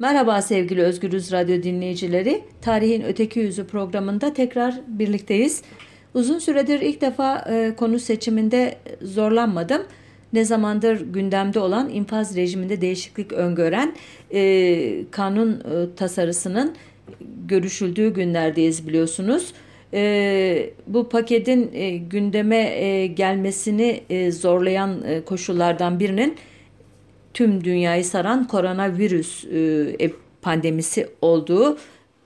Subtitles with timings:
[0.00, 2.42] Merhaba sevgili Özgürüz Radyo dinleyicileri.
[2.62, 5.62] Tarihin Öteki Yüzü programında tekrar birlikteyiz.
[6.14, 9.82] Uzun süredir ilk defa e, konu seçiminde zorlanmadım.
[10.32, 13.94] Ne zamandır gündemde olan infaz rejiminde değişiklik öngören
[14.34, 16.74] e, kanun e, tasarısının
[17.46, 19.52] görüşüldüğü günlerdeyiz biliyorsunuz.
[19.94, 26.36] E, bu paketin e, gündeme e, gelmesini e, zorlayan e, koşullardan birinin
[27.34, 30.10] tüm dünyayı saran koronavirüs e,
[30.42, 31.78] pandemisi olduğu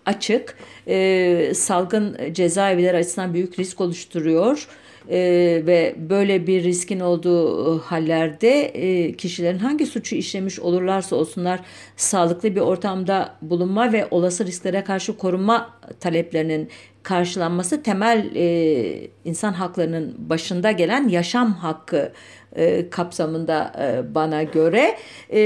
[0.07, 0.57] açık.
[0.89, 4.69] E, salgın cezaevleri açısından büyük risk oluşturuyor.
[5.09, 5.19] E,
[5.67, 11.61] ve böyle bir riskin olduğu hallerde e, kişilerin hangi suçu işlemiş olurlarsa olsunlar
[11.97, 16.69] sağlıklı bir ortamda bulunma ve olası risklere karşı korunma taleplerinin
[17.03, 22.13] karşılanması temel e, insan haklarının başında gelen yaşam hakkı
[22.57, 24.97] e, kapsamında e, bana göre.
[25.33, 25.41] E,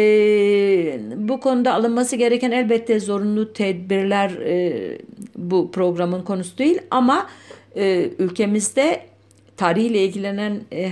[1.16, 4.98] bu konuda alınması gereken elbette zorunlu tedbirler e,
[5.36, 7.26] bu programın konusu değil ama
[7.76, 9.00] e, ülkemizde
[9.56, 10.90] tarihle ilgilenen e,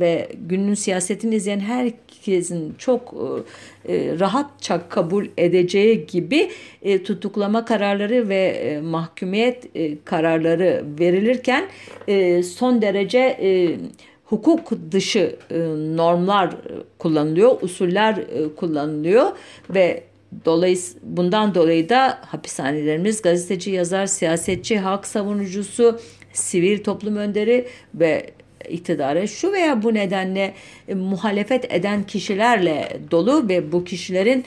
[0.00, 3.14] ve günün siyasetini izleyen herkesin çok
[3.88, 6.50] e, rahatça kabul edeceği gibi
[6.82, 11.68] e, tutuklama kararları ve e, mahkumiyet e, kararları verilirken
[12.08, 13.78] e, son derece e,
[14.26, 15.58] hukuk dışı e,
[15.96, 16.54] normlar e,
[16.98, 19.26] kullanılıyor, usuller e, kullanılıyor
[19.70, 20.02] ve
[20.44, 26.00] dolayısıyla bundan dolayı da hapishanelerimiz gazeteci, yazar, siyasetçi, hak savunucusu,
[26.32, 28.30] sivil toplum önderi ve
[28.68, 30.54] iktidara şu veya bu nedenle
[30.88, 34.44] e, muhalefet eden kişilerle dolu ve bu kişilerin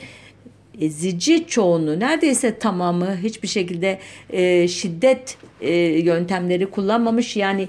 [0.80, 3.98] ezici çoğunluğu neredeyse tamamı hiçbir şekilde
[4.30, 7.68] e, şiddet e, yöntemleri kullanmamış yani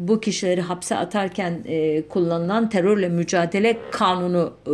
[0.00, 4.72] bu kişileri hapse atarken e, kullanılan terörle mücadele kanunu e,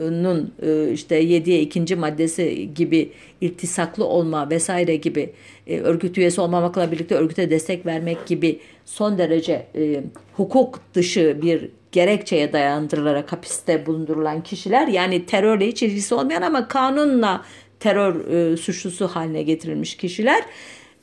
[0.00, 5.32] nun e, işte 7'ye ikinci maddesi gibi iltisaklı olma vesaire gibi
[5.66, 10.04] e, örgüt üyesi olmamakla birlikte örgüte destek vermek gibi son derece e,
[10.36, 17.44] hukuk dışı bir gerekçeye dayandırılarak hapiste bulundurulan kişiler yani terörle hiç ilgisi olmayan ama kanunla
[17.80, 20.42] terör e, suçlusu haline getirilmiş kişiler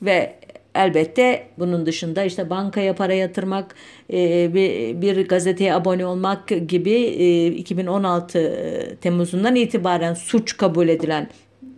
[0.02, 0.39] ve
[0.84, 3.74] elbette bunun dışında işte bankaya para yatırmak,
[4.12, 4.54] e,
[5.02, 11.28] bir, gazeteye abone olmak gibi e, 2016 e, Temmuz'undan itibaren suç kabul edilen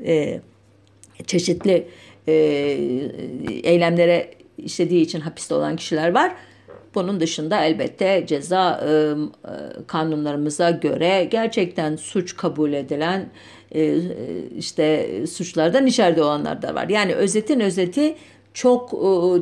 [0.04, 0.40] e,
[1.26, 1.88] çeşitli
[2.28, 2.32] e,
[3.62, 6.34] eylemlere işlediği için hapiste olan kişiler var.
[6.94, 13.30] Bunun dışında elbette ceza e, e kanunlarımıza göre gerçekten suç kabul edilen
[13.74, 13.96] e,
[14.58, 16.88] işte suçlardan içeride olanlar da var.
[16.88, 18.14] Yani özetin özeti
[18.54, 18.96] çok e,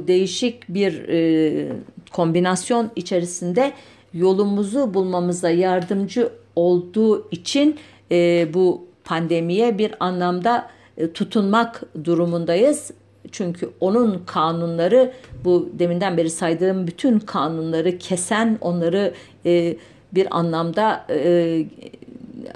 [0.07, 1.73] değişik bir e,
[2.13, 3.73] kombinasyon içerisinde
[4.15, 7.77] yolumuzu bulmamıza yardımcı olduğu için
[8.11, 12.91] e, bu pandemiye bir anlamda e, tutunmak durumundayız.
[13.33, 15.13] Çünkü onun kanunları
[15.45, 19.15] bu deminden beri saydığım bütün kanunları kesen, onları
[19.47, 19.77] e,
[20.15, 21.65] bir anlamda e,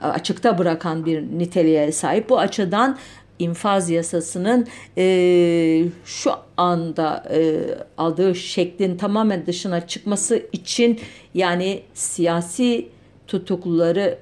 [0.03, 2.29] açıkta bırakan bir niteliğe sahip.
[2.29, 2.99] Bu açıdan
[3.39, 4.67] infaz yasasının
[4.99, 7.61] e, şu anda e,
[7.99, 11.01] aldığı şeklin tamamen dışına çıkması için
[11.35, 12.89] yani siyasi
[13.27, 14.19] tutukluları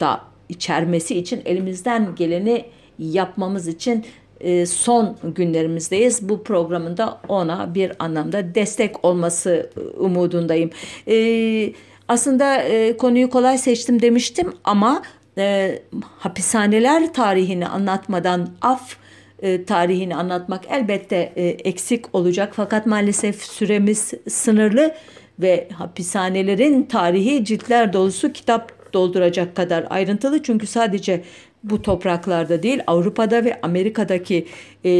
[0.00, 2.64] da içermesi için elimizden geleni
[2.98, 4.04] yapmamız için
[4.40, 6.28] e, son günlerimizdeyiz.
[6.28, 10.70] Bu programında ona bir anlamda destek olması umudundayım.
[11.08, 11.72] E,
[12.08, 15.02] aslında e, konuyu kolay seçtim demiştim ama
[15.38, 15.78] e,
[16.18, 18.96] hapishaneler tarihini anlatmadan af
[19.42, 22.52] e, tarihini anlatmak elbette e, eksik olacak.
[22.56, 24.94] Fakat maalesef süremiz sınırlı
[25.38, 30.42] ve hapishanelerin tarihi ciltler dolusu kitap dolduracak kadar ayrıntılı.
[30.42, 31.24] Çünkü sadece
[31.64, 34.46] bu topraklarda değil Avrupa'da ve Amerika'daki
[34.84, 34.90] e,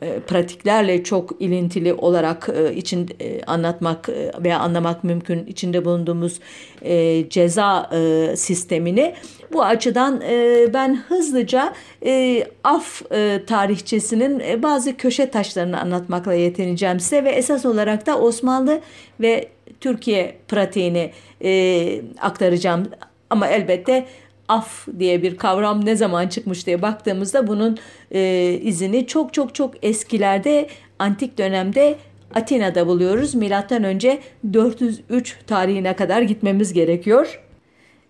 [0.00, 6.40] pratiklerle çok ilintili olarak e, için e, anlatmak e, veya anlamak mümkün içinde bulunduğumuz
[6.82, 9.14] e, ceza e, sistemini.
[9.52, 11.72] Bu açıdan e, ben hızlıca
[12.06, 18.18] e, af e, tarihçesinin e, bazı köşe taşlarını anlatmakla yetineceğim size ve esas olarak da
[18.18, 18.80] Osmanlı
[19.20, 19.48] ve
[19.80, 21.10] Türkiye pratiğini
[21.44, 22.86] e, aktaracağım.
[23.30, 24.06] Ama elbette
[24.48, 27.78] af diye bir kavram ne zaman çıkmış diye baktığımızda bunun
[28.10, 31.98] e, izini çok çok çok eskilerde antik dönemde
[32.34, 33.34] Atina'da buluyoruz.
[33.34, 34.18] Milattan önce
[34.52, 37.42] 403 tarihine kadar gitmemiz gerekiyor.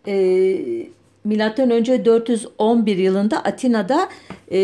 [0.06, 0.16] E,
[1.24, 4.08] milattan önce 411 yılında Atina'da
[4.52, 4.58] e,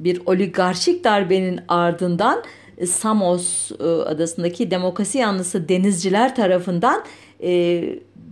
[0.00, 2.42] bir oligarşik darbenin ardından
[2.86, 7.04] Samos e, adasındaki demokrasi yanlısı denizciler tarafından
[7.42, 7.82] e,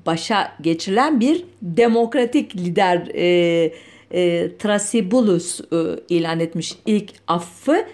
[0.09, 3.73] başa geçirilen bir demokratik lider e,
[4.11, 5.77] e, Trasibulus e,
[6.09, 7.85] ilan etmiş ilk affı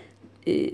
[0.46, 0.70] e,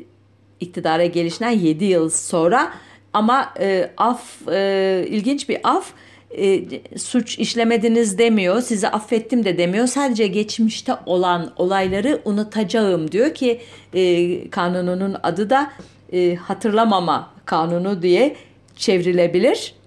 [0.61, 2.73] iktidara gelişinden 7 yıl sonra
[3.13, 5.93] ama e, af e, ilginç bir af
[6.39, 6.63] e,
[6.99, 9.87] suç işlemediniz demiyor, sizi affettim de demiyor.
[9.87, 13.61] Sadece geçmişte olan olayları unutacağım diyor ki
[13.95, 15.73] e, kanununun adı da
[16.13, 18.37] e, hatırlamama kanunu diye
[18.77, 19.80] çevrilebilir.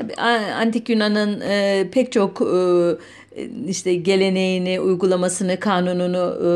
[0.00, 0.16] Tabii
[0.54, 6.48] antik Yunan'ın e, pek çok e, işte geleneğini, uygulamasını, kanununu e,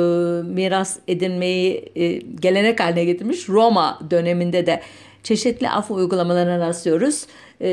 [0.53, 3.49] miras edinmeyi e, gelenek haline getirmiş.
[3.49, 4.81] Roma döneminde de
[5.25, 7.27] çeşitli af uygulamalarına rastlıyoruz.
[7.61, 7.69] E,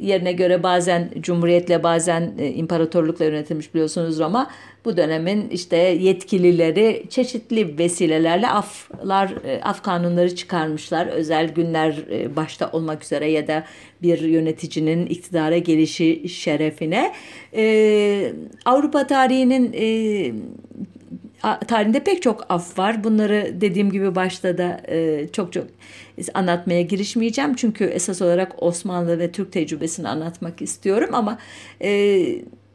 [0.00, 4.50] yerine göre bazen cumhuriyetle bazen e, imparatorlukla yönetilmiş biliyorsunuz Roma.
[4.84, 11.06] Bu dönemin işte yetkilileri çeşitli vesilelerle aflar, e, af kanunları çıkarmışlar.
[11.06, 13.64] Özel günler e, başta olmak üzere ya da
[14.02, 17.12] bir yöneticinin iktidara gelişi şerefine.
[17.56, 18.32] E,
[18.64, 19.86] Avrupa tarihinin e,
[21.68, 23.04] tarihinde pek çok af var.
[23.04, 25.66] Bunları dediğim gibi başta da e, çok çok
[26.34, 27.54] anlatmaya girişmeyeceğim.
[27.54, 31.38] Çünkü esas olarak Osmanlı ve Türk tecrübesini anlatmak istiyorum ama
[31.82, 32.22] e,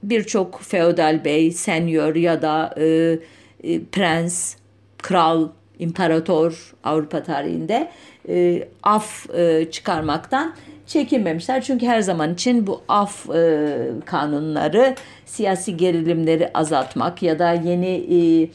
[0.04, 3.20] birçok feodal bey, senyor ya da e,
[3.64, 4.56] e, prens,
[4.98, 5.50] kral,
[5.80, 7.92] imparator Avrupa tarihinde
[8.30, 10.54] e, af e, çıkarmaktan
[10.88, 11.62] çekinmemişler.
[11.62, 13.68] Çünkü her zaman için bu af e,
[14.06, 14.96] kanunları
[15.26, 18.50] siyasi gerilimleri azaltmak ya da yeni e,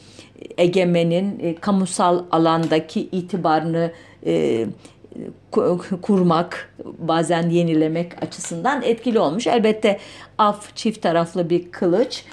[0.57, 3.91] egemenin e, kamusal alandaki itibarını
[4.25, 4.65] e,
[6.01, 9.47] kurmak, bazen yenilemek açısından etkili olmuş.
[9.47, 9.99] Elbette
[10.37, 12.23] af çift taraflı bir kılıç.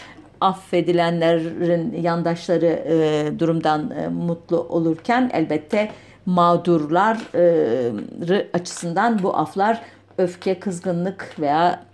[0.41, 5.91] Affedilenlerin yandaşları e, durumdan e, mutlu olurken elbette
[6.27, 9.83] mağdurlar e, açısından bu aflar
[10.19, 11.85] öfke, kızgınlık veya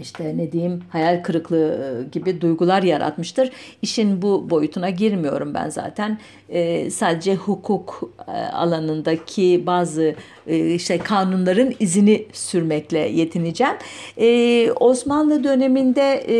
[0.00, 3.50] işte ne diyeyim hayal kırıklığı gibi duygular yaratmıştır.
[3.82, 6.18] İşin bu boyutuna girmiyorum ben zaten.
[6.48, 10.14] E, sadece hukuk e, alanındaki bazı
[10.46, 13.74] e, işte kanunların izini sürmekle yetineceğim.
[14.16, 16.36] E, Osmanlı döneminde e,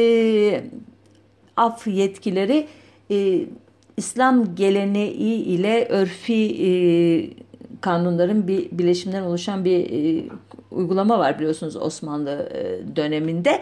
[1.57, 2.67] af yetkileri
[3.11, 3.41] e,
[3.97, 6.71] İslam geleneği ile örfi e,
[7.81, 10.25] kanunların bir bileşimden oluşan bir e,
[10.71, 13.61] uygulama var biliyorsunuz Osmanlı e, döneminde.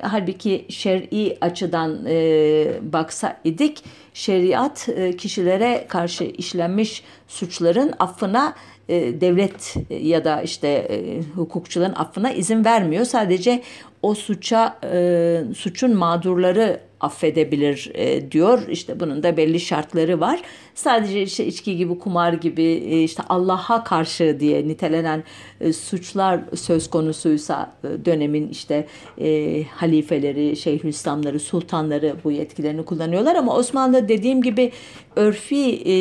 [0.00, 8.54] Halbuki şer'i açıdan e, baksa idik şeriat e, kişilere karşı işlenmiş suçların affına
[8.88, 13.04] e, devlet ya da işte e, hukukçuların affına izin vermiyor.
[13.04, 13.62] Sadece
[14.02, 18.68] o suça e, suçun mağdurları affedebilir e, diyor.
[18.68, 20.42] İşte bunun da belli şartları var.
[20.74, 25.24] Sadece işte içki gibi, kumar gibi e, işte Allah'a karşı diye nitelenen
[25.60, 28.86] e, suçlar söz konusuysa e, dönemin işte
[29.20, 34.72] e, halifeleri, şeyhülislamları, sultanları bu yetkilerini kullanıyorlar ama Osmanlı dediğim gibi
[35.16, 35.94] örfi e,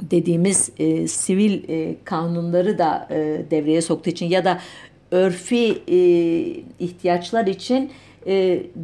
[0.00, 4.60] dediğimiz e, sivil e, kanunları da e, devreye soktuğu için ya da
[5.10, 5.98] örfi e,
[6.84, 7.90] ihtiyaçlar için e,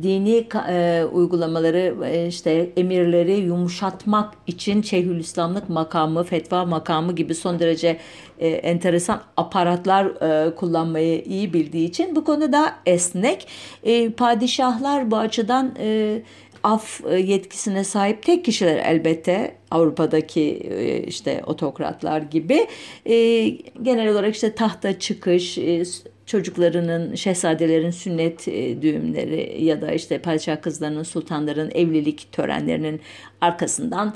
[0.02, 7.98] dini e, uygulamaları e, işte emirleri yumuşatmak için Şeyhülislamlık makamı, fetva makamı gibi son derece
[8.38, 13.48] e, enteresan aparatlar e, kullanmayı iyi bildiği için bu konuda esnek.
[13.82, 16.22] E, padişahlar bu açıdan e,
[16.62, 22.66] af e, yetkisine sahip tek kişiler elbette Avrupa'daki e, işte otokratlar gibi
[23.06, 23.48] e,
[23.82, 25.58] genel olarak işte tahta çıkış
[26.26, 28.46] çocuklarının şehzadelerin sünnet
[28.82, 33.00] düğümleri ya da işte padişah kızlarının sultanların evlilik törenlerinin
[33.40, 34.14] arkasından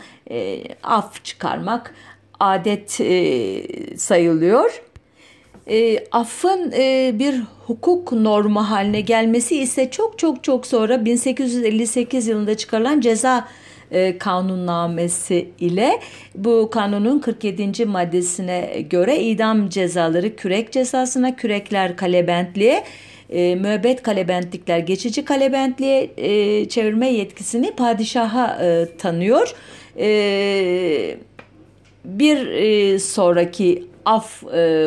[0.83, 1.95] af çıkarmak
[2.41, 2.91] adet
[4.01, 4.83] sayılıyor.
[5.71, 12.57] E, affın e, bir hukuk normu haline gelmesi ise çok çok çok sonra 1858 yılında
[12.57, 13.49] çıkarılan ceza
[13.91, 16.01] e, kanunnamesi ile
[16.35, 17.85] bu kanunun 47.
[17.85, 22.85] maddesine göre idam cezaları kürek cezasına, kürekler kalebentliğe,
[23.31, 29.55] e, müebbet kalebentlikler geçici kalebentliğe e, çevirme yetkisini padişaha e, tanıyor.
[29.99, 31.17] E,
[32.05, 34.43] bir sonraki af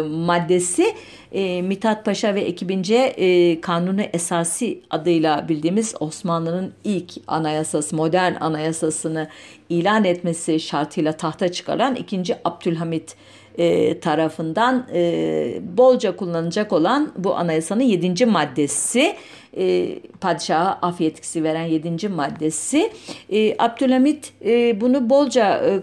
[0.06, 0.94] maddesi
[1.32, 9.28] e, Mithat Paşa ve ekibince e, Kanunu Esasi adıyla bildiğimiz Osmanlı'nın ilk anayasası, modern anayasasını
[9.70, 12.36] ilan etmesi şartıyla tahta çıkaran 2.
[12.46, 13.16] Abdülhamit
[13.58, 18.26] e, tarafından e, bolca kullanılacak olan bu anayasanın 7.
[18.26, 19.16] maddesi
[19.58, 22.08] e, padişaha af yetkisi veren 7.
[22.08, 22.92] maddesi.
[23.30, 25.80] E, Abdülhamit e, bunu bolca e,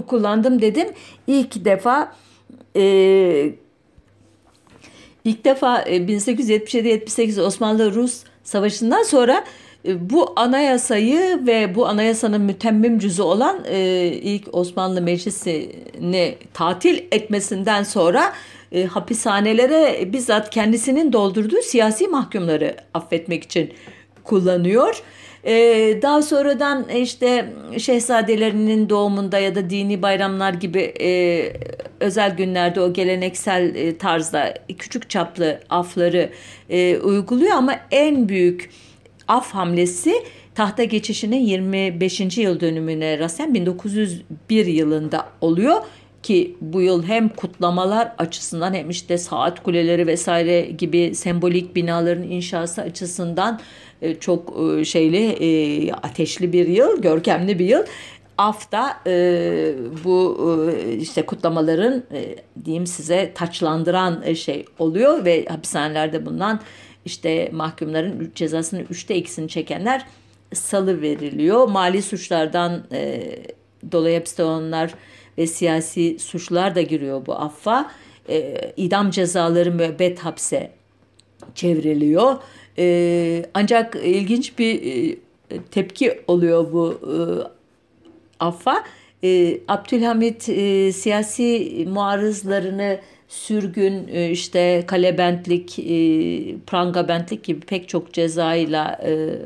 [0.06, 0.88] kullandım dedim.
[1.26, 2.12] İlk defa
[2.76, 3.52] e,
[5.24, 9.44] ilk defa 1877-78 e, Osmanlı-Rus Savaşı'ndan sonra
[9.88, 17.82] e, bu anayasayı ve bu anayasanın mütemmim cüzü olan e, ilk Osmanlı Meclisi'ni tatil etmesinden
[17.82, 18.32] sonra
[18.88, 23.72] hapishanelere bizzat kendisinin doldurduğu siyasi mahkumları affetmek için
[24.24, 25.02] kullanıyor.
[25.44, 25.52] E,
[26.02, 31.52] daha sonradan işte şehzadelerinin doğumunda ya da dini bayramlar gibi e,
[32.00, 36.30] özel günlerde o geleneksel e, tarzda küçük çaplı afları
[36.70, 38.70] e, uyguluyor ama en büyük
[39.28, 40.14] af hamlesi
[40.54, 42.38] tahta geçişinin 25.
[42.38, 45.76] yıl dönümüne rastlayan 1901 yılında oluyor
[46.22, 52.82] ki bu yıl hem kutlamalar açısından hem işte saat kuleleri vesaire gibi sembolik binaların inşası
[52.82, 53.60] açısından
[54.02, 57.82] e, çok e, şeyli e, ateşli bir yıl, görkemli bir yıl.
[58.38, 59.74] Afta e,
[60.04, 60.38] bu
[60.72, 66.60] e, işte kutlamaların e, diyeyim size taçlandıran şey oluyor ve hapishanelerde bulunan
[67.04, 70.06] işte mahkumların cezasının üçte ikisini çekenler
[70.52, 71.68] salı veriliyor.
[71.68, 73.22] Mali suçlardan e,
[73.92, 74.94] dolayı hapiste olanlar
[75.38, 77.90] ve siyasi suçlar da giriyor bu affa.
[78.28, 80.70] E, idam cezaları müebbet hapse
[81.54, 82.36] çevriliyor.
[82.78, 85.16] E, ancak ilginç bir e,
[85.70, 87.16] tepki oluyor bu e,
[88.44, 88.84] affa.
[89.24, 95.84] E, Abdülhamit e, siyasi muarızlarını sürgün, e, işte kalebentlik, e,
[96.66, 99.38] prangabentlik gibi pek çok cezayla e,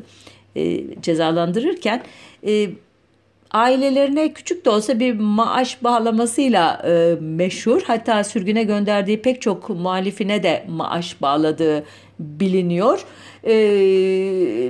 [0.57, 2.03] e, cezalandırırken
[2.47, 2.71] e,
[3.55, 7.83] ailelerine küçük de olsa bir maaş bağlamasıyla e, meşhur.
[7.87, 11.85] Hatta sürgüne gönderdiği pek çok muhalifine de maaş bağladığı
[12.19, 13.05] biliniyor.
[13.47, 13.55] E,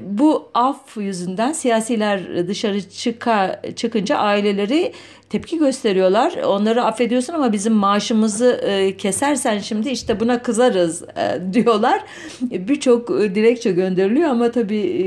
[0.03, 4.93] bu af yüzünden siyasiler dışarı çıka, çıkınca aileleri
[5.31, 6.33] tepki gösteriyorlar.
[6.33, 12.05] Onları affediyorsun ama bizim maaşımızı e, kesersen şimdi işte buna kızarız e, diyorlar.
[12.41, 15.05] Birçok e, dilekçe gönderiliyor ama tabii e,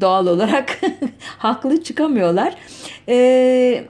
[0.00, 0.80] doğal olarak
[1.38, 2.54] haklı çıkamıyorlar.
[3.08, 3.84] E,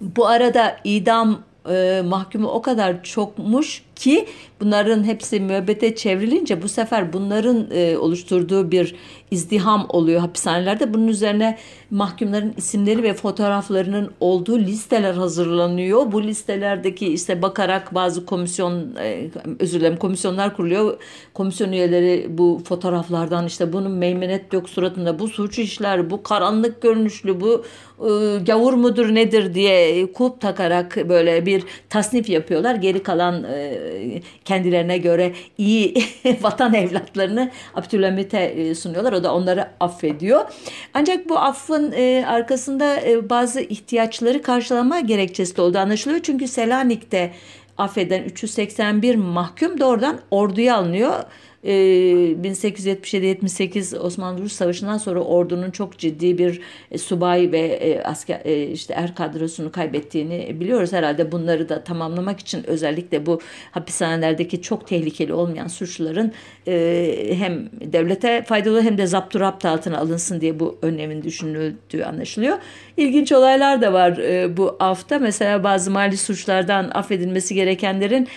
[0.00, 4.26] bu arada idam e, mahkumu o kadar çokmuş ki
[4.62, 8.94] bunların hepsi müebbete çevrilince bu sefer bunların e, oluşturduğu bir
[9.30, 10.94] izdiham oluyor hapishanelerde.
[10.94, 11.58] Bunun üzerine
[11.90, 16.12] mahkumların isimleri ve fotoğraflarının olduğu listeler hazırlanıyor.
[16.12, 20.98] Bu listelerdeki işte bakarak bazı komisyon e, özür dilerim komisyonlar kuruluyor.
[21.34, 27.40] Komisyon üyeleri bu fotoğraflardan işte bunun meymenet yok suratında bu suç işler bu karanlık görünüşlü
[27.40, 27.64] bu
[28.02, 32.74] e, gavur mudur nedir diye kulp takarak böyle bir tasnif yapıyorlar.
[32.74, 33.78] Geri kalan e,
[34.52, 35.94] kendilerine göre iyi
[36.42, 39.12] vatan evlatlarını Abdülhamit'e e, sunuyorlar.
[39.12, 40.44] O da onları affediyor.
[40.94, 46.20] Ancak bu affın e, arkasında e, bazı ihtiyaçları karşılama gerekçesi de olduğu anlaşılıyor.
[46.22, 47.32] Çünkü Selanik'te
[47.78, 51.14] affeden 381 mahkum doğrudan orduya alınıyor.
[51.64, 58.94] 1877-78 Osmanlı-Rus Savaşı'ndan sonra ordunun çok ciddi bir e, subay ve e, asker e, işte
[58.94, 60.92] er kadrosunu kaybettiğini biliyoruz.
[60.92, 63.40] Herhalde bunları da tamamlamak için özellikle bu
[63.70, 66.32] hapishanelerdeki çok tehlikeli olmayan suçluların
[67.34, 72.58] hem devlete faydalı hem de zapturapt altına alınsın diye bu önlemin düşünüldüğü anlaşılıyor.
[72.96, 74.20] İlginç olaylar da var
[74.56, 75.18] bu hafta.
[75.18, 78.28] Mesela bazı mali suçlardan affedilmesi gerekenlerin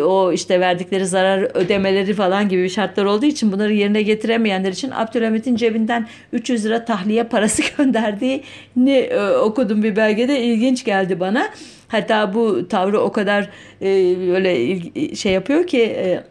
[0.00, 4.90] o işte verdikleri zarar ödemeleri falan gibi gibi şartlar olduğu için bunları yerine getiremeyenler için
[4.90, 11.50] Abdülhamit'in cebinden 300 lira tahliye parası gönderdiğini e, okudum bir belgede ilginç geldi bana.
[11.88, 13.50] Hatta bu tavrı o kadar
[13.82, 13.86] e,
[14.28, 14.80] böyle
[15.14, 16.24] şey yapıyor ki e,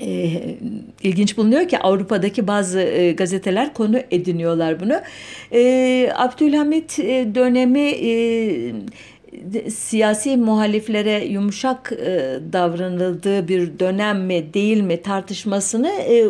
[0.00, 0.30] e,
[1.02, 5.00] ilginç bulunuyor ki Avrupa'daki bazı e, gazeteler konu ediniyorlar bunu.
[5.52, 8.72] E, Abdülhamit e, dönemi e,
[9.70, 16.26] siyasi muhaliflere yumuşak e, davranıldığı bir dönem mi değil mi tartışmasını e,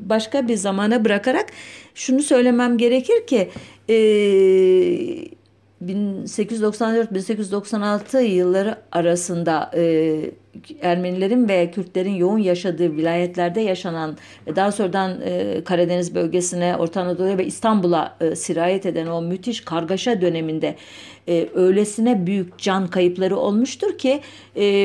[0.00, 1.46] başka bir zamana bırakarak
[1.94, 3.50] şunu söylemem gerekir ki
[3.88, 3.94] e,
[5.84, 10.20] 1894-1896 yılları arasında e,
[10.82, 17.38] Ermenilerin ve Kürtlerin yoğun yaşadığı vilayetlerde yaşanan ve daha sonradan e, Karadeniz bölgesine, Orta Anadolu'ya
[17.38, 20.74] ve İstanbul'a e, sirayet eden o müthiş kargaşa döneminde
[21.28, 24.20] e, öylesine büyük can kayıpları olmuştur ki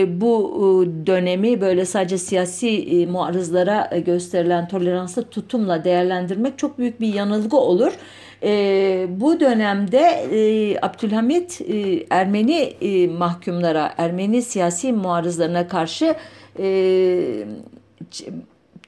[0.08, 7.58] bu dönemi böyle sadece siyasi e, muarızlara gösterilen toleranslı tutumla değerlendirmek çok büyük bir yanılgı
[7.58, 7.94] olur.
[8.43, 10.00] E, bu dönemde
[10.31, 16.15] e, Abdülhamit e, Ermeni e, mahkumlara, Ermeni siyasi muarızlarına karşı
[16.60, 16.67] e,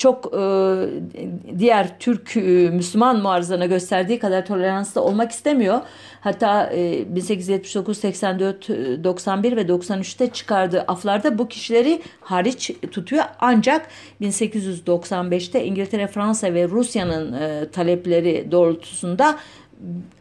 [0.02, 0.40] çok e,
[1.60, 5.82] diğer Türk e, Müslüman muarızlarına gösterdiği kadar toleranslı olmak istemiyor.
[6.22, 13.24] Hatta e, 1879, 84, 91 ve 93'te çıkardığı aflarda bu kişileri hariç tutuyor.
[13.40, 13.88] Ancak
[14.22, 19.38] 1895'te İngiltere, Fransa ve Rusya'nın e, talepleri doğrultusunda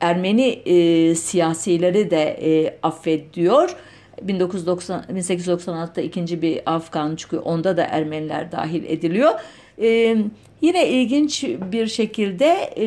[0.01, 3.77] Ermeni e, siyasileri de e, affediyor.
[4.23, 7.43] 1990 1896'da ikinci bir Afgan çıkıyor.
[7.43, 9.33] Onda da Ermeniler dahil ediliyor.
[9.81, 10.17] Ee,
[10.61, 12.87] yine ilginç bir şekilde e,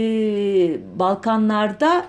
[0.99, 2.05] Balkanlarda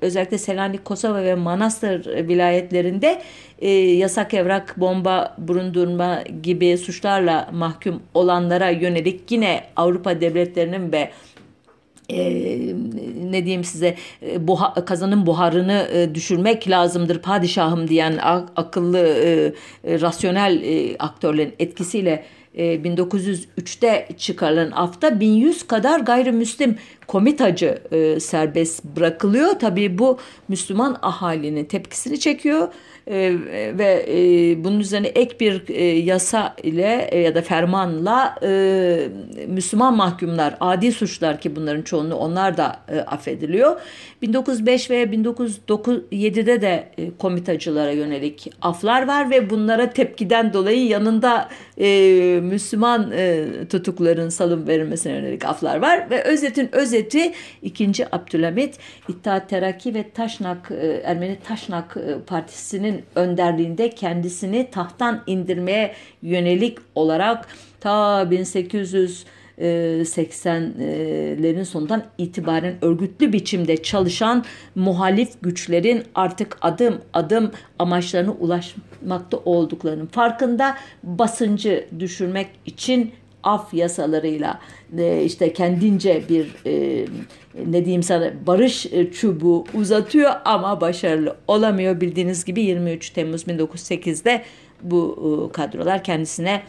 [0.00, 3.22] özellikle Selanik, Kosova ve Manastır vilayetlerinde
[3.58, 11.10] e, yasak evrak, bomba bulundurma gibi suçlarla mahkum olanlara yönelik yine Avrupa devletlerinin ve
[12.10, 12.18] e,
[13.30, 19.52] ne diyeyim size e, buha, kazanın buharını e, düşürmek lazımdır padişahım diyen ak, akıllı e,
[19.84, 22.24] e, rasyonel e, aktörlerin etkisiyle
[22.58, 29.58] 1903'te e, çıkarılan afta 1100 kadar gayrimüslim komitacı e, serbest bırakılıyor.
[29.58, 32.68] Tabii bu Müslüman ahalinin tepkisini çekiyor
[33.10, 33.34] e,
[33.78, 39.08] ve e, bunun üzerine ek bir e, yasa ile e, ya da fermanla e,
[39.48, 43.80] Müslüman mahkumlar, adi suçlar ki bunların çoğunluğu onlar da e, affediliyor.
[44.22, 51.48] 1905 ve 1907'de de e, komitacılara yönelik aflar var ve bunlara tepkiden dolayı yanında
[51.80, 51.88] e,
[52.42, 58.14] Müslüman e, tutukların salım verilmesine yönelik aflar var ve özetin özeti 2.
[58.14, 62.24] Abdülhamit İttihat Terakki ve Taşnak e, Ermeni Taşnak e,
[63.14, 67.48] Önderliğinde kendisini tahttan indirmeye yönelik olarak
[67.80, 69.24] ta 1800
[69.58, 80.76] 80'lerin sonundan itibaren örgütlü biçimde çalışan muhalif güçlerin artık adım adım amaçlarına ulaşmakta olduklarının farkında
[81.02, 83.12] basıncı düşürmek için
[83.48, 84.60] af yasalarıyla
[84.98, 87.04] e, işte kendince bir e,
[87.66, 92.00] ne diyeyim sana barış çubuğu uzatıyor ama başarılı olamıyor.
[92.00, 94.42] Bildiğiniz gibi 23 Temmuz 1908'de
[94.82, 96.62] bu kadrolar kendisine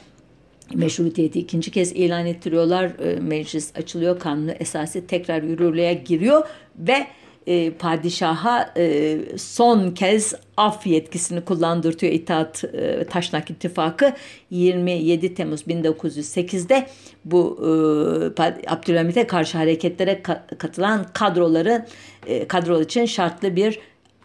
[0.74, 2.86] meşrutiyeti ikinci kez ilan ettiriyorlar.
[2.86, 4.20] E, meclis açılıyor.
[4.20, 7.08] Kanunu esası tekrar yürürlüğe giriyor ve
[7.50, 14.14] e, padişaha e, son kez af yetkisini kullandırtıyor İttihat e, Taşnak İttifakı
[14.50, 16.88] 27 Temmuz 1908'de
[17.26, 21.86] bu e, Abdülhamit'e karşı hareketlere ka katılan kadroları
[22.28, 23.80] e, kadro için şartlı bir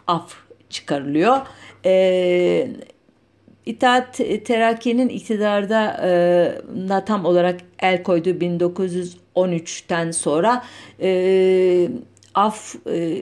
[0.07, 0.33] af
[0.69, 1.37] çıkarılıyor.
[1.85, 2.67] E,
[3.65, 6.01] İttihat Terakki'nin iktidarda
[6.89, 10.63] e, tam olarak el koyduğu 1913'ten sonra
[11.01, 11.89] e,
[12.35, 13.21] af e,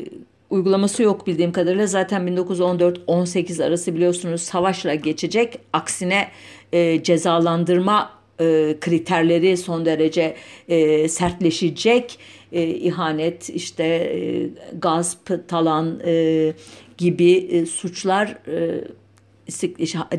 [0.50, 1.88] uygulaması yok bildiğim kadarıyla.
[1.88, 5.60] Zaten 1914-18 arası biliyorsunuz savaşla geçecek.
[5.74, 6.28] Aksine
[6.74, 10.36] e, cezalandırma e, kriterleri son derece
[10.68, 12.20] e, sertleşecek.
[12.52, 16.54] E, ihanet, işte e, gasp, talan e,
[16.98, 18.84] gibi e, suçlar e,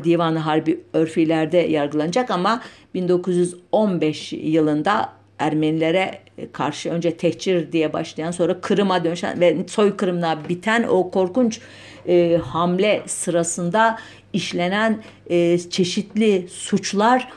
[0.03, 2.61] Divan-ı Harbi örfilerde yargılanacak ama
[2.93, 6.19] 1915 yılında Ermenilere
[6.51, 11.59] karşı önce tehcir diye başlayan sonra Kırım'a dönüşen ve soykırımla biten o korkunç
[12.07, 13.99] e, hamle sırasında
[14.33, 17.27] işlenen e, çeşitli suçlar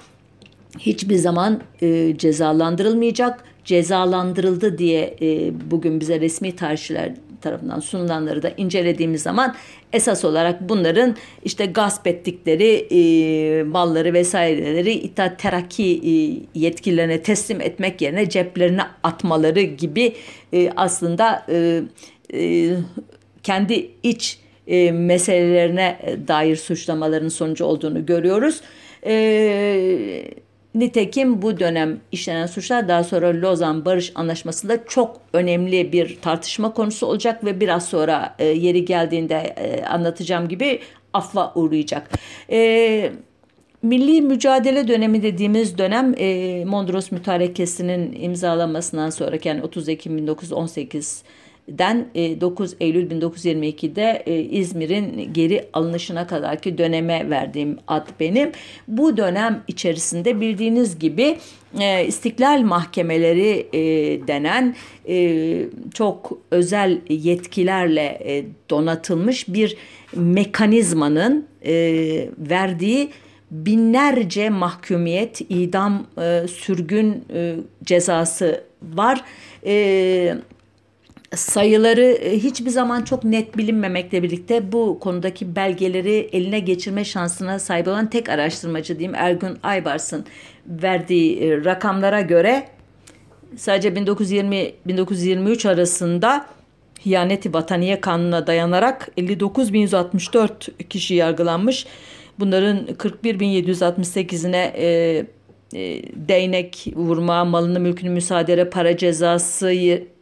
[0.79, 3.45] hiçbir zaman e, cezalandırılmayacak.
[3.65, 9.55] Cezalandırıldı diye e, bugün bize resmi tarihçiler tarafından sunulanları da incelediğimiz zaman
[9.93, 16.13] esas olarak bunların işte gasp ettikleri e, malları vesaireleri İttihat Terakki e,
[16.61, 20.15] yetkililerine teslim etmek yerine ceplerine atmaları gibi
[20.53, 21.83] e, aslında e,
[22.35, 22.71] e,
[23.43, 25.99] kendi iç e, meselelerine
[26.29, 28.61] dair suçlamaların sonucu olduğunu görüyoruz.
[29.07, 30.25] E,
[30.79, 37.07] Nitekim bu dönem işlenen suçlar daha sonra Lozan Barış Anlaşması'nda çok önemli bir tartışma konusu
[37.07, 40.81] olacak ve biraz sonra e, yeri geldiğinde e, anlatacağım gibi
[41.13, 42.11] affa uğrayacak.
[42.51, 43.13] E,
[43.83, 51.23] Milli mücadele dönemi dediğimiz dönem e, Mondros Mütarekesi'nin imzalanmasından sonra yani 30 Ekim 1918
[51.69, 58.53] den 9 e, Eylül 1922'de e, İzmir'in geri alınışına kadarki döneme verdiğim ad benim.
[58.89, 61.39] Bu dönem içerisinde bildiğiniz gibi
[61.81, 63.69] e, istiklal mahkemeleri
[64.29, 64.75] denen
[65.95, 69.77] çok özel yetkilerle donatılmış bir
[70.17, 71.47] mekanizmanın
[72.39, 73.11] verdiği
[73.51, 76.07] binlerce mahkumiyet, idam,
[76.49, 77.25] sürgün
[77.85, 79.25] cezası var.
[81.37, 87.89] Sayıları e, hiçbir zaman çok net bilinmemekle birlikte bu konudaki belgeleri eline geçirme şansına sahip
[87.89, 90.25] olan tek araştırmacı diyeyim Ergun Aybars'ın
[90.67, 92.69] verdiği e, rakamlara göre
[93.57, 96.47] sadece 1920-1923 arasında
[97.07, 101.87] Hiyaneti Vataniye Kanunu'na dayanarak 59.164 kişi yargılanmış.
[102.39, 105.27] Bunların 41.768'ine e, e,
[106.15, 109.71] değnek vurma, malını mülkünü müsaade para cezası,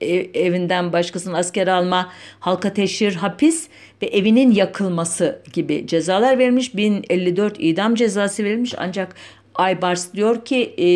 [0.00, 3.68] ev, evinden başkasının asker alma, halka teşhir, hapis
[4.02, 6.76] ve evinin yakılması gibi cezalar verilmiş.
[6.76, 9.14] 1054 idam cezası verilmiş ancak
[9.58, 10.88] Aybars diyor ki e,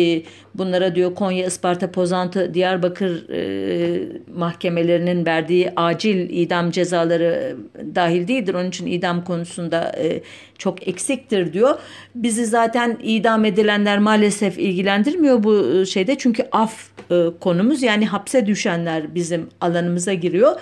[0.55, 7.55] bunlara diyor Konya, Isparta, Pozantı, Diyarbakır e, mahkemelerinin verdiği acil idam cezaları
[7.95, 8.53] dahil değildir.
[8.53, 10.21] Onun için idam konusunda e,
[10.57, 11.79] çok eksiktir diyor.
[12.15, 16.17] Bizi zaten idam edilenler maalesef ilgilendirmiyor bu şeyde.
[16.17, 20.55] Çünkü af e, konumuz yani hapse düşenler bizim alanımıza giriyor.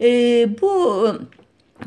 [0.00, 0.08] E,
[0.60, 1.06] bu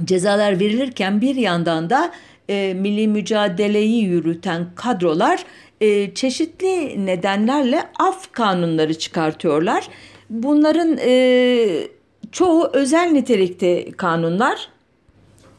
[0.03, 2.11] cezalar verilirken bir yandan da
[2.49, 5.45] e, milli mücadeleyi yürüten kadrolar
[5.81, 9.87] e, çeşitli nedenlerle af kanunları çıkartıyorlar.
[10.29, 11.87] Bunların e,
[12.31, 14.69] çoğu özel nitelikte kanunlar.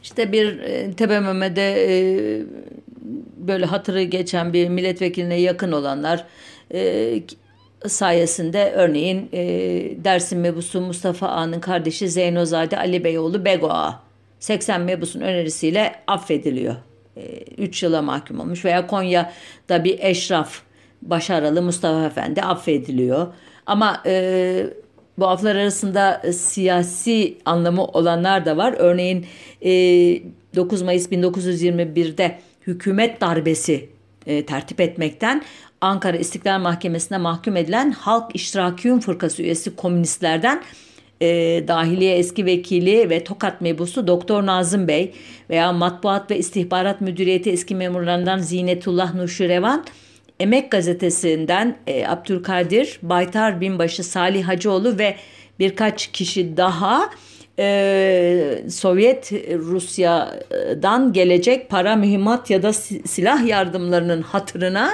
[0.03, 1.95] İşte bir e, TBMM'de e,
[3.37, 6.25] böyle hatırı geçen bir milletvekiline yakın olanlar
[6.73, 7.13] e,
[7.87, 9.41] sayesinde örneğin e,
[10.03, 13.69] Dersim mebusu Mustafa Ağa'nın kardeşi Zeynozade Ali Beyoğlu Bego
[14.39, 16.75] 80 mebusun önerisiyle affediliyor.
[17.57, 20.61] 3 e, yıla mahkum olmuş veya Konya'da bir eşraf
[21.01, 23.27] başarılı Mustafa Efendi affediliyor.
[23.65, 24.65] Ama e,
[25.17, 28.75] bu aflar arasında e, siyasi anlamı olanlar da var.
[28.77, 29.25] Örneğin
[29.61, 29.71] e,
[30.55, 33.89] 9 Mayıs 1921'de hükümet darbesi
[34.25, 35.43] e, tertip etmekten
[35.81, 40.63] Ankara İstiklal Mahkemesi'ne mahkum edilen Halk İştirakiyun Fırkası üyesi komünistlerden
[41.21, 41.27] e,
[41.67, 45.11] Dahiliye eski vekili ve Tokat mebusu Doktor Nazım Bey
[45.49, 49.85] veya Matbuat ve İstihbarat Müdüriyeti eski memurlarından Zinetullah Nuşirevan
[50.39, 55.15] Emek Gazetesi'nden e, Abdülkadir Baytar Binbaşı Salih Hacıoğlu ve
[55.59, 57.09] birkaç kişi daha
[57.59, 64.91] e, Sovyet Rusya'dan gelecek para, mühimmat ya da silah yardımlarının hatırına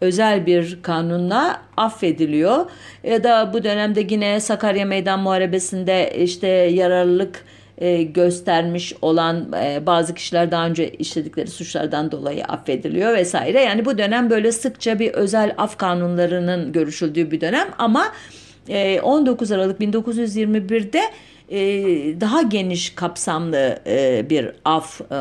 [0.00, 2.66] özel bir kanunla affediliyor.
[3.04, 7.44] Ya da bu dönemde yine Sakarya Meydan Muharebesi'nde işte yararlılık
[7.78, 13.62] e, göstermiş olan e, bazı kişiler daha önce işledikleri suçlardan dolayı affediliyor vesaire.
[13.62, 18.12] Yani bu dönem böyle sıkça bir özel af kanunlarının görüşüldüğü bir dönem ama
[18.68, 21.00] e, 19 Aralık 1921'de
[21.48, 21.60] e,
[22.20, 25.16] daha geniş kapsamlı e, bir af e,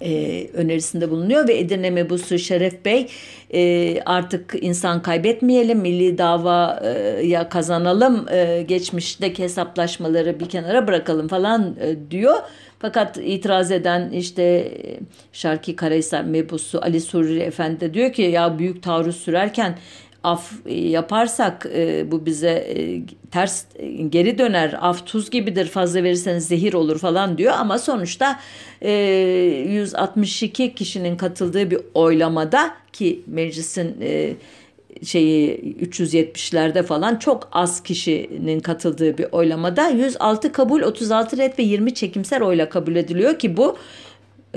[0.00, 3.06] e, önerisinde bulunuyor ve Edirne Mebusu Şeref Bey
[3.54, 12.10] e, artık insan kaybetmeyelim, milli davaya kazanalım, e, geçmişteki hesaplaşmaları bir kenara bırakalım falan e,
[12.10, 12.36] diyor.
[12.78, 14.72] Fakat itiraz eden işte
[15.32, 19.78] Şarki Karahisar Mebusu Ali Surri Efendi de diyor ki ya büyük taarruz sürerken
[20.24, 24.78] af e, yaparsak e, bu bize e, ters e, geri döner.
[24.80, 28.40] Af tuz gibidir fazla verirseniz zehir olur falan diyor ama sonuçta
[28.82, 28.92] e,
[29.68, 34.34] 162 kişinin katıldığı bir oylamada ki meclisin e,
[35.04, 41.94] şeyi 370'lerde falan çok az kişinin katıldığı bir oylamada 106 kabul 36 red ve 20
[41.94, 43.76] çekimser oyla kabul ediliyor ki bu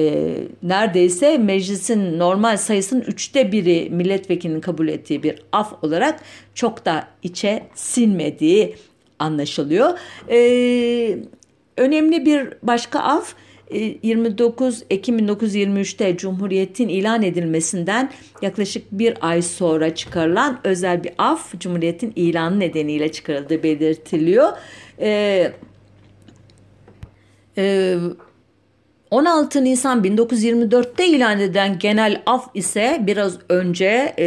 [0.02, 6.20] e, neredeyse meclisin normal sayısının üçte biri milletvekilinin kabul ettiği bir af olarak
[6.56, 8.76] çok da içe sinmediği
[9.20, 10.00] anlaşılıyor.
[10.30, 11.18] E,
[11.78, 13.36] önemli bir başka af
[13.72, 18.12] 29 e, Ekim 1923'te Cumhuriyet'in ilan edilmesinden
[18.42, 24.50] yaklaşık bir ay sonra çıkarılan özel bir af Cumhuriyet'in ilanı nedeniyle çıkarıldığı belirtiliyor.
[25.00, 25.52] Ee,
[27.58, 27.98] e,
[29.12, 34.26] 16 Nisan 1924'te ilan edilen genel af ise biraz önce e,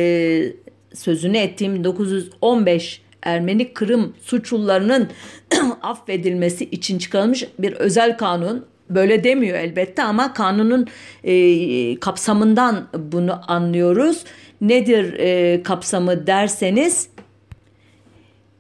[0.95, 5.09] sözünü ettiğim 1915 Ermeni Kırım suçlularının
[5.83, 8.67] affedilmesi için çıkarılmış bir özel kanun.
[8.91, 10.87] Böyle demiyor elbette ama kanunun
[11.25, 14.25] e, kapsamından bunu anlıyoruz.
[14.61, 17.09] Nedir e, kapsamı derseniz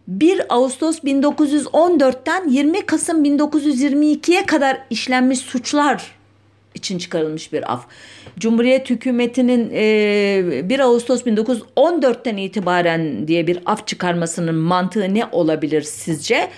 [0.08, 6.02] 1 Ağustos 1914'ten 20 Kasım 1922'ye kadar işlenmiş suçlar
[6.74, 7.86] için çıkarılmış bir af.
[8.38, 9.70] Cumhuriyet hükümetinin
[10.68, 16.48] 1 Ağustos 1914'ten itibaren diye bir af çıkarmasının mantığı ne olabilir sizce?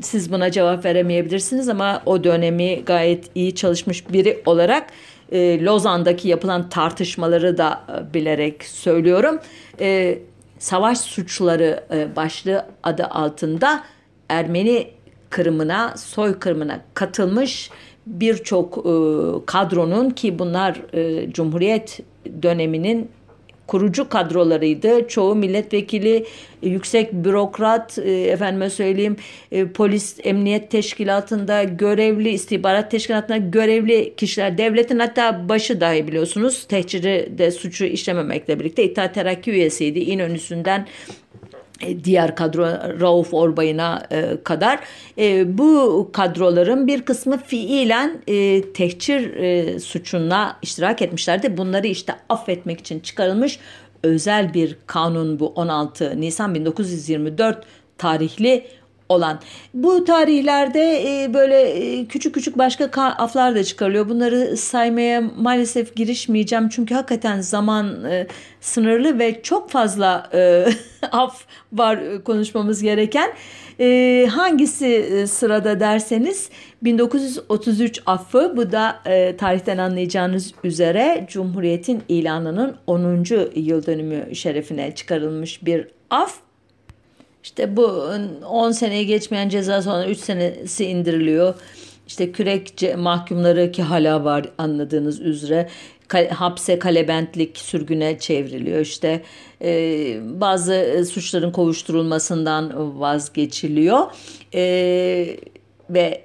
[0.00, 4.86] siz buna cevap veremeyebilirsiniz ama o dönemi gayet iyi çalışmış biri olarak
[5.34, 7.80] Lozan'daki yapılan tartışmaları da
[8.14, 9.38] bilerek söylüyorum
[10.62, 13.84] savaş suçları e, başlığı adı altında
[14.28, 14.90] Ermeni
[15.30, 17.70] kırımına, soykırımına katılmış
[18.06, 18.90] birçok e,
[19.46, 22.00] kadronun ki bunlar e, Cumhuriyet
[22.42, 23.10] döneminin
[23.66, 25.08] kurucu kadrolarıydı.
[25.08, 26.26] Çoğu milletvekili,
[26.62, 29.16] yüksek bürokrat, e, efendime söyleyeyim
[29.52, 37.32] e, polis, emniyet teşkilatında görevli, istihbarat teşkilatında görevli kişiler, devletin hatta başı dahi biliyorsunuz tehciri
[37.38, 39.98] de suçu işlememekle birlikte İttihat Terakki üyesiydi.
[39.98, 41.41] İnönüsünden e,
[42.04, 42.64] diğer kadro
[43.00, 44.80] Rauf Orbay'ına e, kadar
[45.18, 51.56] e, bu kadroların bir kısmı fiilen e, tehcir e, suçuna iştirak etmişlerdi.
[51.56, 53.58] Bunları işte affetmek için çıkarılmış
[54.02, 57.64] özel bir kanun bu 16 Nisan 1924
[57.98, 58.66] tarihli
[59.12, 59.40] olan.
[59.74, 64.08] Bu tarihlerde e, böyle e, küçük küçük başka aflar da çıkarılıyor.
[64.08, 68.26] Bunları saymaya maalesef girişmeyeceğim çünkü hakikaten zaman e,
[68.60, 70.30] sınırlı ve çok fazla
[71.12, 73.32] af var konuşmamız gereken.
[74.28, 76.50] Hangisi sırada derseniz
[76.82, 79.02] 1933 affı bu da
[79.38, 83.24] tarihten anlayacağınız üzere Cumhuriyet'in ilanının 10.
[83.54, 86.51] yıl dönümü şerefine çıkarılmış bir af.
[87.42, 88.10] İşte bu
[88.48, 91.54] 10 seneye geçmeyen ceza sonra 3 senesi indiriliyor.
[92.06, 95.68] İşte kürek mahkumları ki hala var anladığınız üzere
[96.30, 98.80] hapse kalebentlik sürgüne çevriliyor.
[98.80, 99.22] İşte
[99.62, 99.70] e,
[100.40, 104.06] bazı suçların kovuşturulmasından vazgeçiliyor.
[104.54, 105.36] E,
[105.90, 106.24] ve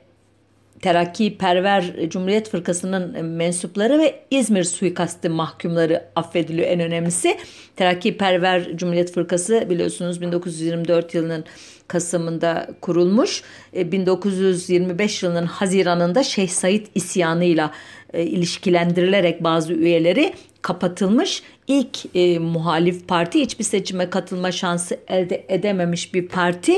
[0.82, 7.38] Terakki Perver Cumhuriyet Fırkası'nın mensupları ve İzmir suikastı mahkumları affediliyor en önemlisi.
[7.76, 11.46] Terakki Perver Cumhuriyet Fırkası biliyorsunuz 1924 yılının
[11.88, 13.44] Kasım'ında kurulmuş.
[13.74, 17.72] 1925 e, yılının Haziran'ında Şeyh Said isyanıyla
[18.13, 21.43] e, ilişkilendirilerek bazı üyeleri kapatılmış.
[21.67, 26.74] İlk e, muhalif parti hiçbir seçime katılma şansı elde edememiş bir parti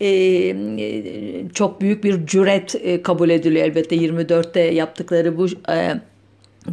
[0.00, 6.00] e, e, çok büyük bir cüret e, kabul ediliyor elbette 24'te yaptıkları bu e,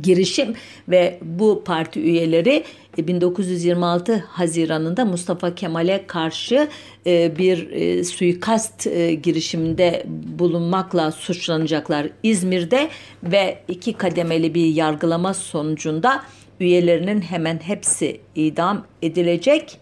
[0.03, 0.53] girişim
[0.89, 2.63] ve bu parti üyeleri
[2.97, 6.67] 1926 e, Haziran'ında Mustafa Kemal'e karşı
[7.05, 7.57] e, bir
[8.03, 8.83] suikast
[9.23, 10.03] girişiminde
[10.39, 12.89] bulunmakla suçlanacaklar İzmir'de
[13.23, 16.23] ve iki kademeli bir yargılama sonucunda
[16.59, 19.79] üyelerinin hemen hepsi idam edilecek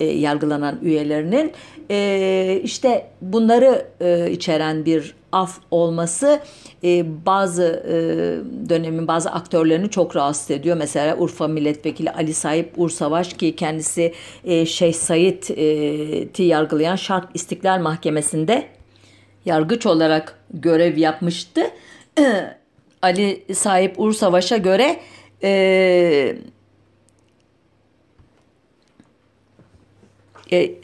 [0.00, 1.52] yargılanan üyelerinin
[2.64, 3.86] işte bunları
[4.30, 6.40] içeren bir af olması
[6.84, 7.94] e, bazı e,
[8.68, 10.76] dönemin bazı aktörlerini çok rahatsız ediyor.
[10.76, 14.14] Mesela Urfa Milletvekili Ali Sahip Ursavaş ki kendisi
[14.44, 18.66] e, Şeyh Said'i yargılayan Şark İstiklal Mahkemesi'nde
[19.44, 21.60] yargıç olarak görev yapmıştı.
[23.02, 24.96] Ali Sahip Ursavaş'a göre
[25.42, 26.38] e,
[30.50, 30.74] e,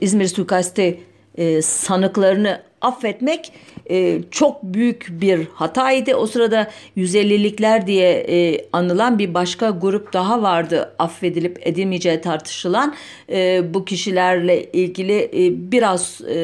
[0.00, 1.00] İzmir suikasti
[1.34, 3.52] e, sanıklarını affetmek
[3.90, 6.14] e, çok büyük bir hataydı.
[6.14, 12.94] O sırada 150'likler diye e, anılan bir başka grup daha vardı affedilip edilmeyeceği tartışılan.
[13.28, 16.34] E, bu kişilerle ilgili e, biraz e,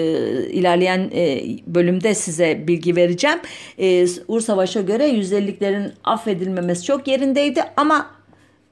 [0.50, 3.38] ilerleyen e, bölümde size bilgi vereceğim.
[3.78, 8.10] E, Ur Savaş'a göre 150'liklerin affedilmemesi çok yerindeydi ama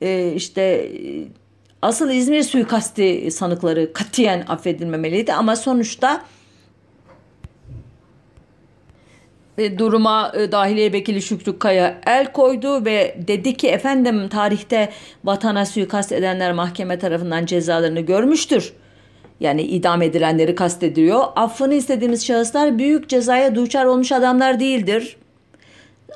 [0.02, 0.92] e, işte
[1.82, 6.24] asıl İzmir suikasti sanıkları katiyen affedilmemeliydi ama sonuçta
[9.78, 14.88] duruma e, Dahiliye Vekili Şükrü Kaya el koydu ve dedi ki efendim tarihte
[15.24, 18.72] vatana suikast edenler mahkeme tarafından cezalarını görmüştür.
[19.40, 21.24] Yani idam edilenleri kastediyor.
[21.36, 25.16] Affını istediğimiz şahıslar büyük cezaya duçar olmuş adamlar değildir.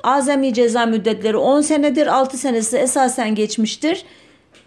[0.03, 4.05] Azami ceza müddetleri 10 senedir 6 senesi esasen geçmiştir.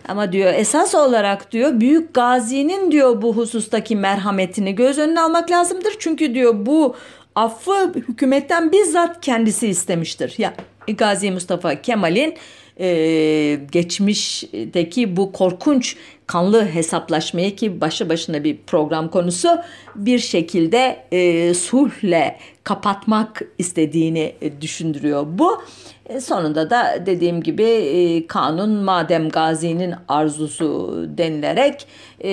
[0.08, 5.96] Ama diyor esas olarak diyor büyük gazinin diyor bu husustaki merhametini göz önüne almak lazımdır.
[5.98, 6.96] Çünkü diyor bu
[7.36, 10.34] affı hükümetten bizzat kendisi istemiştir.
[10.38, 10.54] Ya
[10.98, 12.34] Gazi Mustafa Kemal'in
[12.80, 15.96] e, geçmişteki bu korkunç
[16.26, 19.48] kanlı hesaplaşmayı ki başı başına bir program konusu
[19.96, 25.62] bir şekilde e, sulhle kapatmak istediğini e, düşündürüyor bu.
[26.06, 31.86] E, sonunda da dediğim gibi e, kanun madem Gazi'nin arzusu denilerek
[32.24, 32.30] e,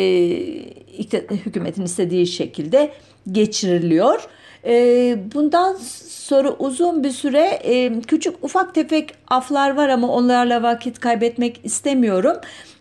[1.45, 2.93] hükümetin istediği şekilde
[3.31, 4.27] geçiriliyor.
[4.65, 5.75] E, bundan
[6.07, 12.37] sonra uzun bir süre e, küçük ufak tefek aflar var ama onlarla vakit kaybetmek istemiyorum.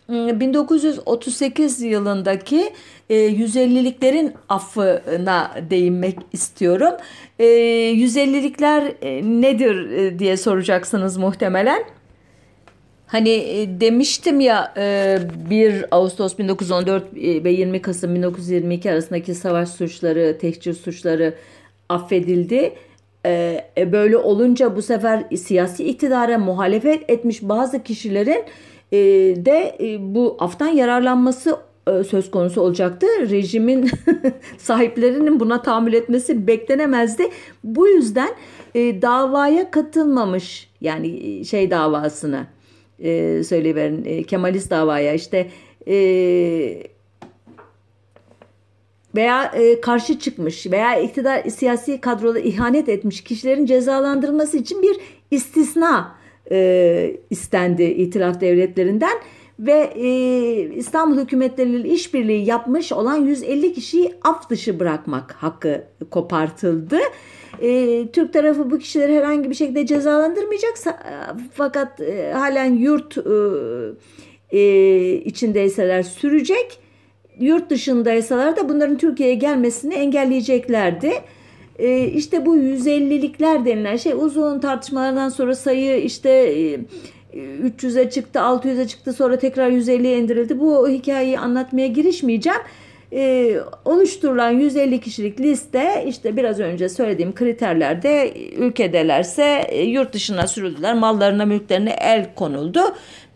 [0.09, 2.73] 1938 hmm, yılındaki
[3.11, 6.95] e, 150'liklerin affına değinmek istiyorum.
[7.39, 11.85] E, 150'likler e, nedir e, diye soracaksınız muhtemelen.
[13.07, 19.69] Hani e, demiştim ya 1 e, Ağustos 1914 e, ve 20 Kasım 1922 arasındaki savaş
[19.69, 21.35] suçları, tehcir suçları
[21.93, 22.73] affedildi.
[23.77, 28.45] Böyle olunca bu sefer siyasi iktidara muhalefet etmiş bazı kişilerin
[29.45, 31.57] de bu aftan yararlanması
[32.09, 33.07] söz konusu olacaktı.
[33.31, 33.91] Rejimin
[34.59, 37.29] sahiplerinin buna tahammül etmesi beklenemezdi.
[37.65, 38.31] Bu yüzden
[38.75, 42.47] davaya katılmamış yani şey davasına
[43.03, 45.51] e, söyleyiverin e, Kemalist davaya işte
[45.89, 45.95] e,
[49.15, 54.97] veya e, karşı çıkmış veya iktidar siyasi kadroda ihanet etmiş kişilerin cezalandırılması için bir
[55.31, 56.15] istisna
[56.51, 59.19] e, istendi itilaf devletlerinden
[59.59, 60.09] ve e,
[60.75, 66.99] İstanbul hükümetleriyle işbirliği yapmış olan 150 kişiyi af dışı bırakmak hakkı kopartıldı.
[67.63, 70.75] E, Türk tarafı bu kişileri herhangi bir şekilde cezalandırmayacak
[71.55, 76.82] fakat e, halen yurt e, e, içindeyseler sürecek.
[77.43, 81.13] Yurt dışındaysalar da bunların Türkiye'ye gelmesini engelleyeceklerdi.
[81.79, 86.81] E, işte bu 150'likler denilen şey uzun tartışmalardan sonra sayı işte e,
[87.35, 90.61] 300'e çıktı, 600'e çıktı, sonra tekrar 150'ye indirildi.
[90.61, 92.61] Bu hikayeyi anlatmaya girişmeyeceğim
[93.13, 100.95] e, oluşturulan 150 kişilik liste işte biraz önce söylediğim kriterlerde ülkedelerse e, yurt dışına sürüldüler.
[100.95, 102.81] Mallarına mülklerine el konuldu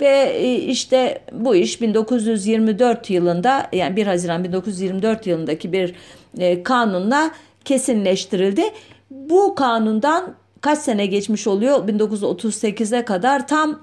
[0.01, 5.95] ve e, işte bu iş 1924 yılında yani 1 Haziran 1924 yılındaki bir
[6.39, 7.31] e, kanunla
[7.65, 8.63] kesinleştirildi.
[9.11, 11.89] Bu kanundan kaç sene geçmiş oluyor?
[11.89, 13.81] 1938'e kadar tam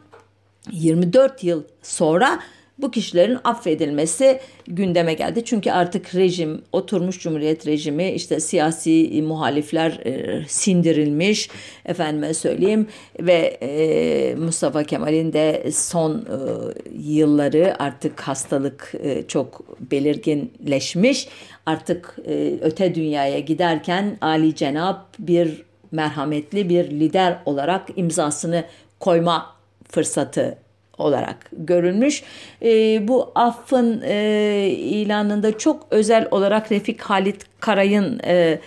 [0.71, 2.39] 24 yıl sonra
[2.77, 5.45] bu kişilerin affedilmesi gündeme geldi.
[5.45, 11.49] Çünkü artık rejim, oturmuş cumhuriyet rejimi, işte siyasi muhalifler e, sindirilmiş,
[11.85, 12.87] efendime söyleyeyim
[13.19, 16.23] ve e, Mustafa Kemal'in de son e,
[16.99, 21.27] yılları artık hastalık e, çok belirginleşmiş.
[21.65, 28.63] Artık e, öte dünyaya giderken Ali Cenab bir merhametli bir lider olarak imzasını
[28.99, 29.55] koyma
[29.89, 30.57] fırsatı
[30.97, 32.23] olarak görülmüş.
[32.61, 38.59] E, bu affın e, ilanında çok özel olarak Refik Halit Karay'ın e,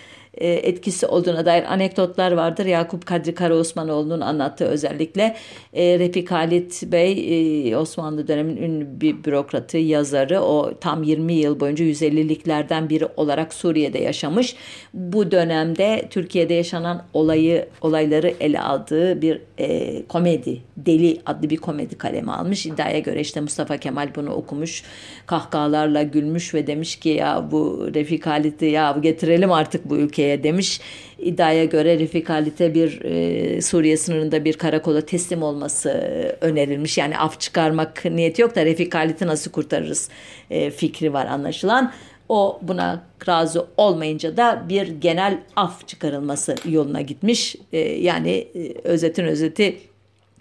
[0.44, 2.66] etkisi olduğuna dair anekdotlar vardır.
[2.66, 5.36] Yakup Kadri Karaosmanoğlu'nun anlattığı özellikle
[5.72, 10.40] e, Refik Halit Bey e, Osmanlı döneminin ünlü bir bürokratı, yazarı.
[10.40, 14.56] O tam 20 yıl boyunca 150'liklerden biri olarak Suriye'de yaşamış.
[14.94, 21.98] Bu dönemde Türkiye'de yaşanan olayı olayları ele aldığı bir e, komedi, Deli adlı bir komedi
[21.98, 22.66] kalemi almış.
[22.66, 24.82] İddiaya göre işte Mustafa Kemal bunu okumuş.
[25.26, 30.42] Kahkahalarla gülmüş ve demiş ki ya bu Refik Halit'i ya getirelim artık bu ülkeye Türkiye'ye
[30.42, 30.80] demiş.
[31.18, 36.98] İddiaya göre Refik Halit'e bir e, Suriye sınırında bir karakola teslim olması e, önerilmiş.
[36.98, 40.08] Yani af çıkarmak niyeti yok da Refik Halit'i nasıl kurtarırız
[40.50, 41.92] e, fikri var anlaşılan.
[42.28, 47.56] O buna razı olmayınca da bir genel af çıkarılması yoluna gitmiş.
[47.72, 49.76] E, yani e, özetin özeti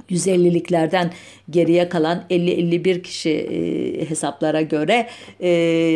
[0.10, 1.12] 150'liklerden
[1.50, 5.08] geriye kalan 50-51 kişi e, hesaplara göre
[5.42, 5.50] e,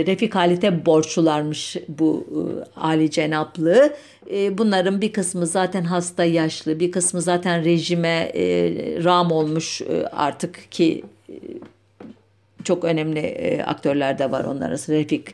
[0.08, 3.94] Refik Halit'e borçlularmış bu e, Ali Cenaplığı.
[4.32, 8.44] E, bunların bir kısmı zaten hasta yaşlı, bir kısmı zaten rejime e,
[9.04, 11.34] ram olmuş e, artık ki e,
[12.64, 14.98] çok önemli e, aktörler de var onlar arasında.
[14.98, 15.28] Refik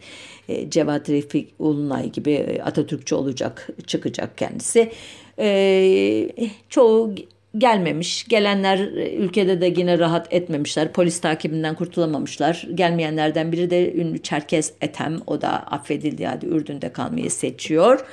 [0.50, 4.92] e, Cevat Refik Ulunay gibi e, Atatürkçü olacak, çıkacak kendisi.
[5.40, 6.30] E,
[6.70, 7.16] çoğu
[7.58, 8.28] gelmemiş.
[8.28, 10.94] Gelenler e, ülkede de yine rahat etmemişler.
[10.94, 12.68] Polis takibinden kurtulamamışlar.
[12.76, 15.20] Gelmeyenlerden biri de ünlü Çerkez Etem.
[15.28, 18.06] O da affedildi hadi Ürdün'de kalmayı seçiyor.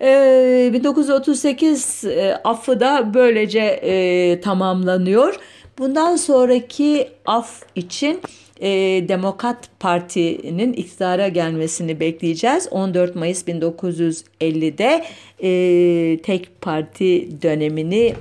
[0.00, 5.34] Ee, 1938 e, affı da böylece e, tamamlanıyor.
[5.78, 8.20] Bundan sonraki af için
[8.60, 8.68] e,
[9.08, 12.68] Demokrat Parti'nin iktidara gelmesini bekleyeceğiz.
[12.70, 15.04] 14 Mayıs 1950'de
[15.42, 18.14] e, tek parti dönemini e,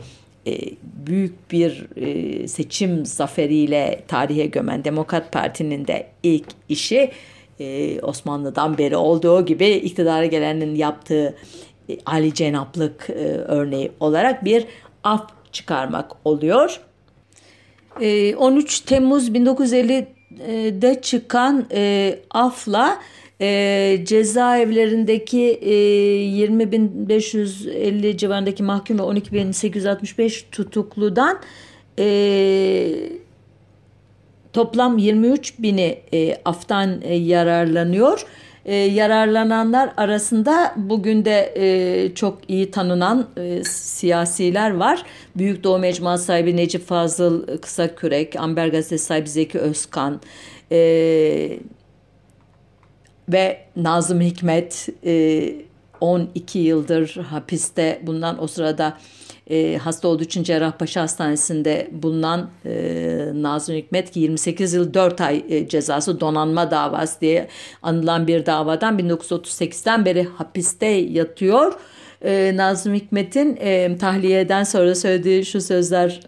[0.84, 7.12] büyük bir e, seçim zaferiyle tarihe gömen Demokrat Parti'nin de ilk işi
[7.60, 11.36] e, Osmanlı'dan beri olduğu gibi iktidara gelenin yaptığı
[12.06, 13.10] Ali Cenaplık
[13.48, 14.66] örneği olarak bir
[15.04, 16.80] af çıkarmak oluyor.
[18.38, 21.66] 13 Temmuz 1950'de çıkan
[22.32, 23.00] afla
[23.44, 31.40] e, cezaevlerindeki e, 20.550 civarındaki mahkum ve 12.865 tutukludan
[32.00, 32.06] e,
[34.54, 38.26] toplam 23 bini e, aftan e, yararlanıyor.
[38.66, 45.04] E, yararlananlar arasında bugün de e, çok iyi tanınan e, siyasiler var.
[45.36, 50.22] Büyük Doğu Mecmuası sahibi Necip Fazıl Kısakürek, Amber Gazetesi sahibi Zeki Özkan
[50.72, 51.60] e,
[53.30, 55.55] ve Nazım Hikmet e,
[56.01, 58.01] 12 yıldır hapiste.
[58.03, 58.97] Bundan o sırada
[59.49, 65.45] e, hasta olduğu için Cerrahpaşa Hastanesi'nde bulunan e, Nazım Hikmet ki 28 yıl 4 ay
[65.49, 67.47] e, cezası donanma davası diye
[67.82, 71.74] anılan bir davadan 1938'den beri hapiste yatıyor.
[72.21, 76.19] E, Nazım Hikmet'in e, tahliyeden sonra söylediği şu sözler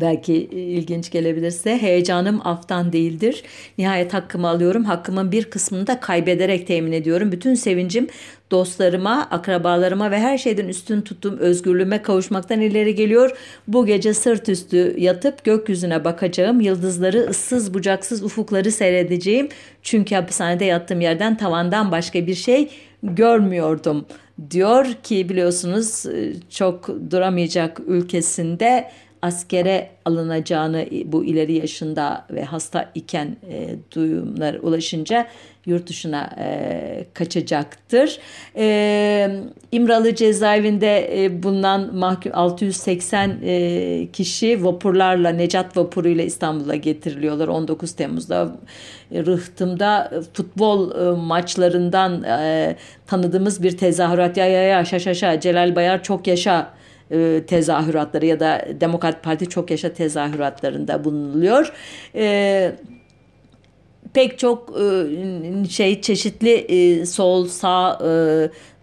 [0.00, 3.42] belki ilginç gelebilirse heyecanım aftan değildir.
[3.78, 4.84] Nihayet hakkımı alıyorum.
[4.84, 7.32] Hakkımın bir kısmını da kaybederek temin ediyorum.
[7.32, 8.08] Bütün sevincim
[8.50, 13.30] dostlarıma, akrabalarıma ve her şeyden üstün tuttuğum özgürlüğüme kavuşmaktan ileri geliyor.
[13.68, 16.60] Bu gece sırt üstü yatıp gökyüzüne bakacağım.
[16.60, 19.48] Yıldızları, ıssız bucaksız ufukları seyredeceğim.
[19.82, 22.70] Çünkü hapishanede yattığım yerden tavandan başka bir şey
[23.02, 24.06] görmüyordum
[24.50, 26.04] diyor ki biliyorsunuz
[26.50, 28.90] çok duramayacak ülkesinde
[29.22, 35.26] askere alınacağını bu ileri yaşında ve hasta iken e, duyumlar ulaşınca
[35.66, 38.18] yurt dışına e, kaçacaktır.
[38.56, 39.30] E,
[39.72, 48.56] İmralı cezaevinde e, bulunan mahkum 680 e, kişi vapurlarla Necat vapuruyla İstanbul'a getiriliyorlar 19 Temmuz'da.
[49.12, 55.76] E, Rıhtım'da futbol e, maçlarından e, tanıdığımız bir tezahürat ya ya ya şaşa şa Celal
[55.76, 56.77] Bayar çok yaşa
[57.10, 61.72] e, tezahüratları ya da Demokrat Parti çok yaşa tezahüratlarında bulunuluyor.
[62.14, 62.72] E,
[64.14, 67.98] pek çok e, şey çeşitli e, sol sağ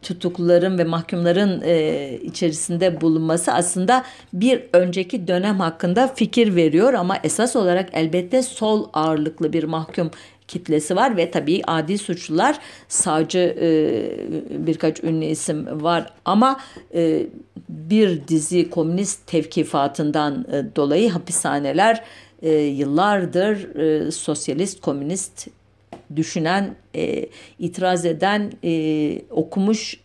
[0.06, 4.04] tutukluların ve mahkumların e, içerisinde bulunması aslında
[4.34, 10.12] bir önceki dönem hakkında fikir veriyor ama esas olarak elbette sol ağırlıklı bir mahkum
[10.48, 13.68] kitlesi var ve tabii adi suçlular savcı e,
[14.68, 16.60] birkaç ünlü isim var ama
[16.94, 17.28] e,
[17.70, 22.04] bir dizi komünist tevkifatından e, dolayı hapishaneler
[22.42, 25.48] e, yıllardır e, sosyalist komünist
[26.16, 27.26] düşünen e,
[27.60, 30.00] itiraz eden e, okumuş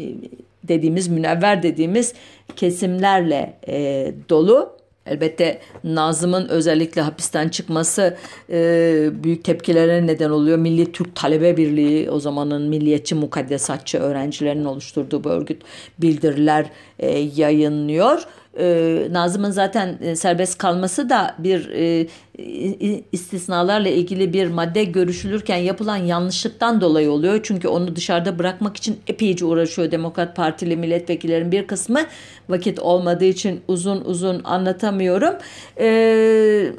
[0.00, 0.04] e,
[0.64, 2.14] dediğimiz münevver dediğimiz
[2.56, 8.16] kesimlerle e, dolu Elbette Nazım'ın özellikle hapisten çıkması
[8.50, 10.58] e, büyük tepkilere neden oluyor.
[10.58, 15.62] Milli Türk Talebe Birliği o zamanın milliyetçi mukaddesatçı öğrencilerinin oluşturduğu bu örgüt
[15.98, 16.66] bildiriler
[16.98, 18.26] e, yayınlıyor
[18.58, 22.06] e, Nazım'ın zaten e, serbest kalması da bir e,
[23.12, 27.40] istisnalarla ilgili bir madde görüşülürken yapılan yanlışlıktan dolayı oluyor.
[27.42, 32.00] Çünkü onu dışarıda bırakmak için epeyce uğraşıyor Demokrat Partili milletvekillerin bir kısmı.
[32.48, 35.34] Vakit olmadığı için uzun uzun anlatamıyorum.
[35.80, 36.72] Eee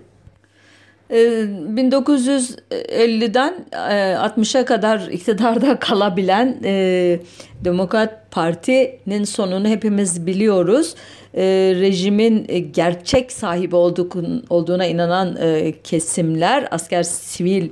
[1.10, 7.20] 1950'den ee, 60'a e, kadar iktidarda kalabilen e,
[7.62, 10.96] Demokrat Parti'nin sonunu hepimiz biliyoruz.
[11.36, 11.44] E,
[11.76, 15.38] rejimin gerçek sahibi olduğuna inanan
[15.84, 17.70] kesimler, asker sivil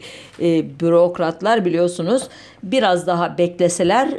[0.79, 2.23] bürokratlar biliyorsunuz
[2.63, 4.09] biraz daha bekleseler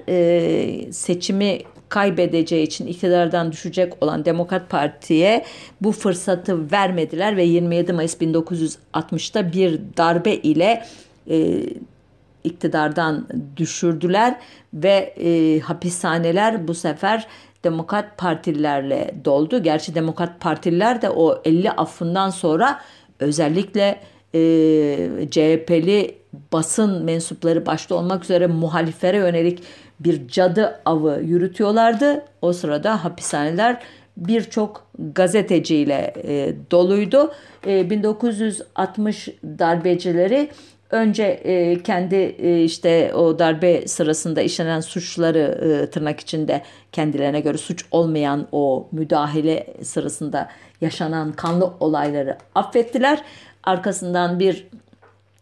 [0.93, 1.59] seçimi
[1.89, 5.45] kaybedeceği için iktidardan düşecek olan Demokrat Parti'ye
[5.80, 10.84] bu fırsatı vermediler ve 27 Mayıs 1960'ta bir darbe ile
[11.30, 11.62] e,
[12.45, 13.26] iktidardan
[13.57, 14.36] düşürdüler
[14.74, 17.26] ve e, hapishaneler bu sefer
[17.68, 19.62] Demokrat Partililerle doldu.
[19.62, 22.80] Gerçi Demokrat Partililer de o 50 affından sonra
[23.20, 24.00] özellikle
[24.34, 24.38] e,
[25.30, 26.14] CHP'li
[26.52, 29.62] basın mensupları başta olmak üzere muhaliflere yönelik
[30.00, 32.24] bir cadı avı yürütüyorlardı.
[32.42, 33.82] O sırada hapishaneler
[34.16, 37.32] birçok gazeteciyle e, doluydu.
[37.66, 40.50] E, 1960 darbecileri
[40.91, 46.62] önce e, kendi e, işte o darbe sırasında işlenen suçları e, tırnak içinde
[46.93, 50.49] kendilerine göre suç olmayan o müdahale sırasında
[50.80, 53.22] yaşanan kanlı olayları affettiler.
[53.64, 54.66] Arkasından bir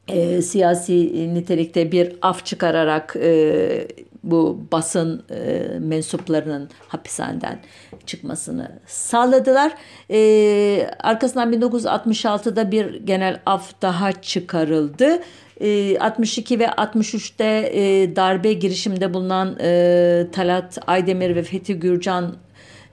[0.08, 3.88] e, siyasi nitelikte bir af çıkararak e,
[4.24, 7.58] bu basın e, mensuplarının hapishaneden
[8.06, 9.72] çıkmasını sağladılar.
[10.10, 15.22] E, arkasından 1966'da bir genel af daha çıkarıldı.
[15.60, 22.36] E, 62 ve 63'te e, darbe girişiminde bulunan e, Talat Aydemir ve Fethi Gürcan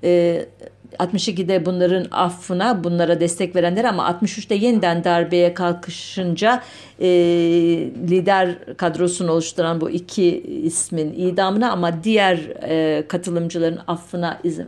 [0.04, 0.46] e,
[1.00, 6.64] 62'de bunların affına bunlara destek verenler ama 63'te yeniden darbeye kalkışınca
[7.00, 7.08] e,
[8.10, 14.68] lider kadrosunu oluşturan bu iki ismin idamına ama diğer e, katılımcıların affına izin,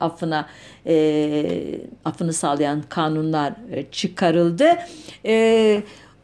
[0.00, 0.46] affına
[0.86, 1.44] e,
[2.04, 4.68] affını sağlayan kanunlar e, çıkarıldı.
[5.26, 5.82] E,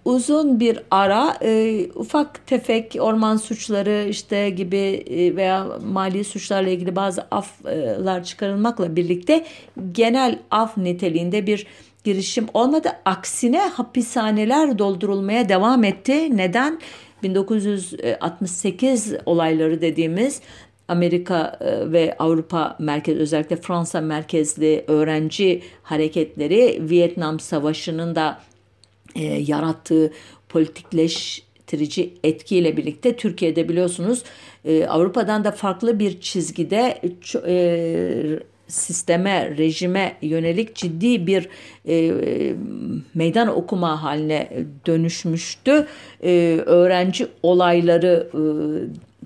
[0.09, 6.97] uzun bir ara e, ufak tefek orman suçları işte gibi e, veya mali suçlarla ilgili
[6.97, 9.45] bazı aflar çıkarılmakla birlikte
[9.93, 11.67] genel af niteliğinde bir
[12.05, 12.89] girişim olmadı.
[13.05, 16.37] Aksine hapishaneler doldurulmaya devam etti.
[16.37, 16.81] Neden?
[17.23, 20.41] 1968 olayları dediğimiz
[20.89, 28.39] Amerika e, ve Avrupa merkez özellikle Fransa merkezli öğrenci hareketleri Vietnam Savaşı'nın da
[29.15, 30.13] e, yarattığı
[30.49, 34.23] politikleştirici etkiyle birlikte Türkiye'de biliyorsunuz
[34.65, 37.01] e, Avrupa'dan da farklı bir çizgide
[37.47, 38.39] e,
[38.69, 41.49] sisteme, rejime yönelik ciddi bir
[41.89, 42.55] e,
[43.15, 44.51] meydan okuma haline
[44.87, 45.87] dönüşmüştü.
[46.23, 48.41] E, öğrenci olayları e,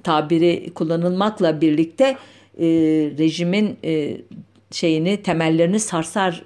[0.02, 2.16] tabiri kullanılmakla birlikte
[2.58, 2.66] e,
[3.18, 4.16] rejimin e,
[4.70, 6.42] şeyini temellerini sarsar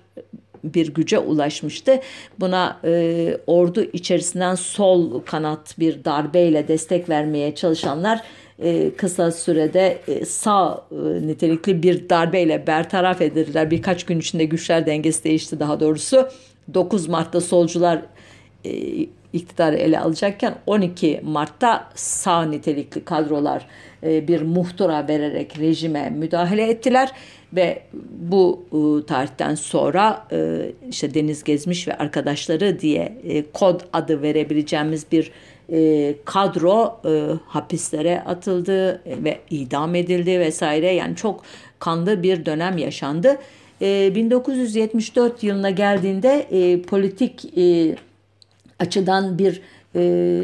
[0.74, 2.00] bir güce ulaşmıştı.
[2.40, 8.22] Buna e, ordu içerisinden sol kanat bir darbeyle destek vermeye çalışanlar
[8.58, 13.70] e, kısa sürede e, sağ e, nitelikli bir darbeyle bertaraf edildiler.
[13.70, 16.28] Birkaç gün içinde güçler dengesi değişti daha doğrusu.
[16.74, 18.02] 9 Mart'ta solcular
[18.64, 18.70] e,
[19.32, 23.66] iktidarı ele alacakken 12 Mart'ta sağ nitelikli kadrolar
[24.02, 27.12] e, bir muhtıra vererek rejime müdahale ettiler
[27.52, 27.82] ve
[28.18, 35.06] bu e, tarihten sonra e, işte Deniz Gezmiş ve arkadaşları diye e, kod adı verebileceğimiz
[35.12, 35.32] bir
[36.24, 37.00] kadro
[37.46, 41.42] hapislere atıldı ve idam edildi vesaire yani çok
[41.78, 43.38] kanlı bir dönem yaşandı.
[43.82, 46.46] E, 1974 yılına geldiğinde
[46.88, 47.44] politik
[48.78, 49.62] açıdan bir
[49.96, 50.00] e,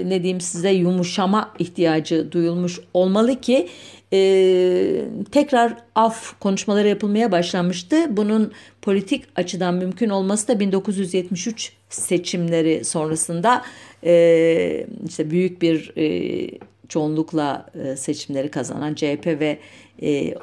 [0.07, 3.69] ne diyeyim size yumuşama ihtiyacı duyulmuş olmalı ki
[4.13, 8.17] e, tekrar af konuşmaları yapılmaya başlanmıştı.
[8.17, 8.53] Bunun
[8.83, 13.63] politik açıdan mümkün olması da 1973 seçimleri sonrasında
[14.05, 16.49] e, işte büyük bir e,
[16.89, 19.59] çoğunlukla e, seçimleri kazanan CHP ve
[20.03, 20.35] e,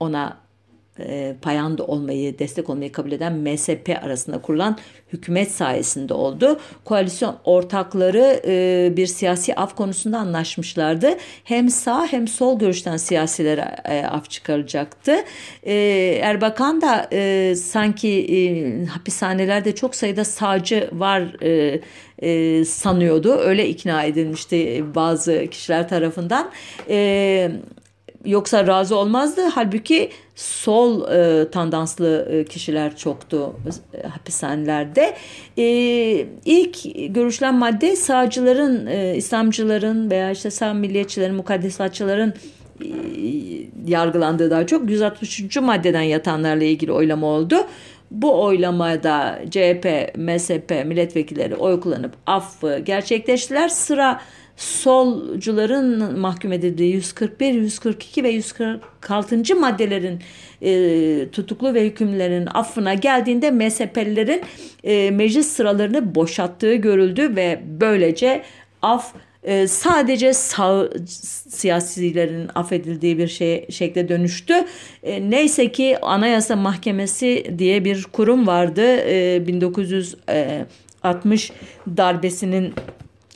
[0.00, 0.45] ona
[0.98, 4.78] e, payanda olmayı, destek olmayı kabul eden MSP arasında kurulan
[5.12, 6.60] hükümet sayesinde oldu.
[6.84, 11.16] Koalisyon ortakları e, bir siyasi af konusunda anlaşmışlardı.
[11.44, 15.16] Hem sağ hem sol görüşten siyasilere e, af çıkaracaktı.
[15.62, 15.74] E,
[16.22, 21.80] Erbakan da e, sanki e, hapishanelerde çok sayıda sağcı var e,
[22.18, 23.32] e, sanıyordu.
[23.32, 26.50] Öyle ikna edilmişti bazı kişiler tarafından.
[26.88, 27.50] E,
[28.24, 29.42] yoksa razı olmazdı.
[29.54, 33.52] Halbuki sol e, tandanslı e, kişiler çoktu
[33.94, 35.16] e, hapishanelerde.
[35.58, 35.64] E,
[36.44, 36.78] ilk
[37.14, 42.34] görüşlen madde sağcıların, e, İslamcıların veya işte sağ milliyetçilerin, mukaddesatçıların
[42.80, 42.88] e,
[43.86, 45.56] yargılandığı daha çok 163.
[45.56, 47.56] maddeden yatanlarla ilgili oylama oldu.
[48.10, 53.68] Bu oylamada CHP, MSP milletvekilleri oy kullanıp affı gerçekleştiler.
[53.68, 54.20] Sıra
[54.56, 59.56] solcuların mahkum edildiği 141, 142 ve 146.
[59.56, 60.20] maddelerin
[60.62, 64.42] e, tutuklu ve hükümlerin affına geldiğinde MSP'lilerin
[64.84, 68.42] e, meclis sıralarını boşalttığı görüldü ve böylece
[68.82, 69.12] af
[69.46, 70.88] e, sadece sağ
[71.48, 74.54] siyasilerin affedildiği bir şey şekle dönüştü.
[75.02, 78.82] E, neyse ki Anayasa Mahkemesi diye bir kurum vardı.
[78.82, 81.52] E, 1960
[81.96, 82.74] darbesinin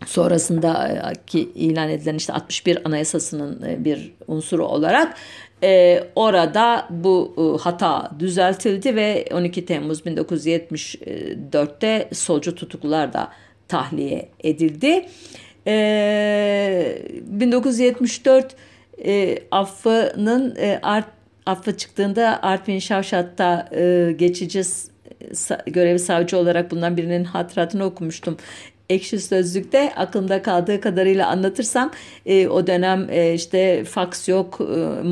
[0.07, 5.17] sonrasında ki ilan edilen işte 61 Anayasası'nın e, bir unsuru olarak
[5.63, 13.29] e, orada bu e, hata düzeltildi ve 12 Temmuz 1974'te solcu tutuklular da
[13.69, 15.07] tahliye edildi.
[15.67, 18.57] E, 1974
[19.05, 21.07] e, affının e, art,
[21.47, 24.63] affı çıktığında Artvin Şavşat'ta e, geçici
[25.67, 28.37] görevi savcı olarak bundan birinin hatıratını okumuştum
[28.91, 31.91] ekşi sözlükte aklımda kaldığı kadarıyla anlatırsam
[32.27, 35.03] e, o dönem e, işte faks yok e,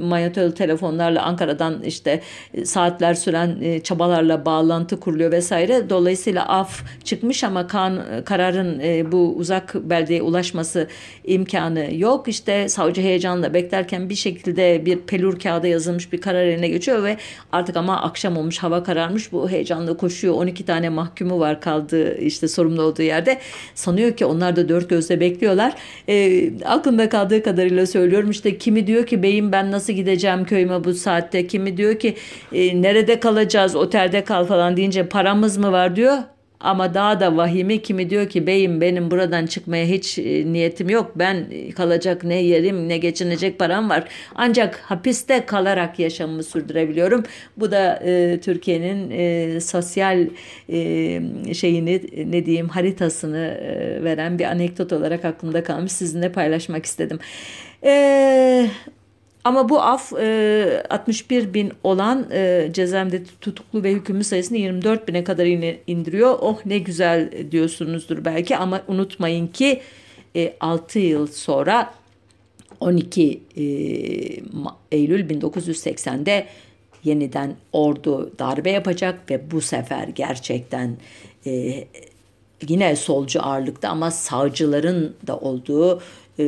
[0.00, 2.20] manyetol telefonlarla Ankara'dan işte
[2.54, 5.90] e, saatler süren e, çabalarla bağlantı kuruluyor vesaire.
[5.90, 10.88] Dolayısıyla af çıkmış ama kan kararın e, bu uzak beldeye ulaşması
[11.24, 12.28] imkanı yok.
[12.28, 17.16] İşte savcı heyecanla beklerken bir şekilde bir pelur kağıda yazılmış bir karar eline geçiyor ve
[17.52, 20.34] artık ama akşam olmuş hava kararmış bu heyecanla koşuyor.
[20.34, 23.38] 12 tane mahkumu var kaldı işte sorumlu olduğu yerde
[23.74, 25.72] sanıyor ki onlar da dört gözle bekliyorlar.
[26.08, 28.30] E, aklımda kaldığı kadarıyla söylüyorum.
[28.30, 31.46] İşte kimi diyor ki beyim ben nasıl gideceğim köyüme bu saatte?
[31.46, 32.14] Kimi diyor ki
[32.52, 33.76] e, nerede kalacağız?
[33.76, 35.96] Otelde kal falan deyince paramız mı var?
[35.96, 36.18] diyor
[36.62, 41.12] ama daha da vahimi kimi diyor ki beyim benim buradan çıkmaya hiç e, niyetim yok.
[41.16, 41.46] Ben
[41.76, 44.04] kalacak ne yerim ne geçinecek param var.
[44.34, 47.22] Ancak hapiste kalarak yaşamımı sürdürebiliyorum.
[47.56, 50.26] Bu da e, Türkiye'nin e, sosyal
[50.68, 52.00] e, şeyini
[52.32, 55.92] ne diyeyim haritasını e, veren bir anekdot olarak aklımda kalmış.
[55.92, 57.18] Sizinle paylaşmak istedim.
[57.84, 58.70] Eee
[59.44, 65.24] ama bu af e, 61 bin olan e, cezaevinde tutuklu ve hükümlü sayısını 24 bine
[65.24, 65.46] kadar
[65.86, 66.38] indiriyor.
[66.40, 69.80] Oh ne güzel diyorsunuzdur belki ama unutmayın ki
[70.36, 71.94] e, 6 yıl sonra
[72.80, 73.62] 12 e,
[74.92, 76.46] Eylül 1980'de
[77.04, 80.96] yeniden ordu darbe yapacak ve bu sefer gerçekten
[81.46, 81.84] e,
[82.68, 86.02] yine solcu ağırlıkta ama sağcıların da olduğu
[86.38, 86.44] e,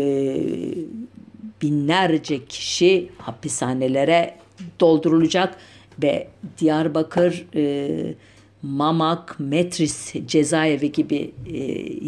[1.62, 4.34] binlerce kişi hapishanelere
[4.80, 5.56] doldurulacak
[6.02, 6.28] ve
[6.58, 8.14] Diyarbakır, e,
[8.62, 11.56] Mamak, Metris cezaevi gibi e,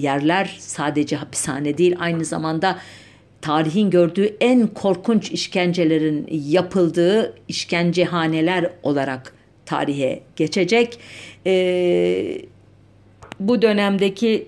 [0.00, 2.78] yerler sadece hapishane değil aynı zamanda
[3.42, 9.34] tarihin gördüğü en korkunç işkencelerin yapıldığı işkencehaneler olarak
[9.66, 10.98] tarihe geçecek.
[11.46, 12.38] E,
[13.40, 14.46] bu dönemdeki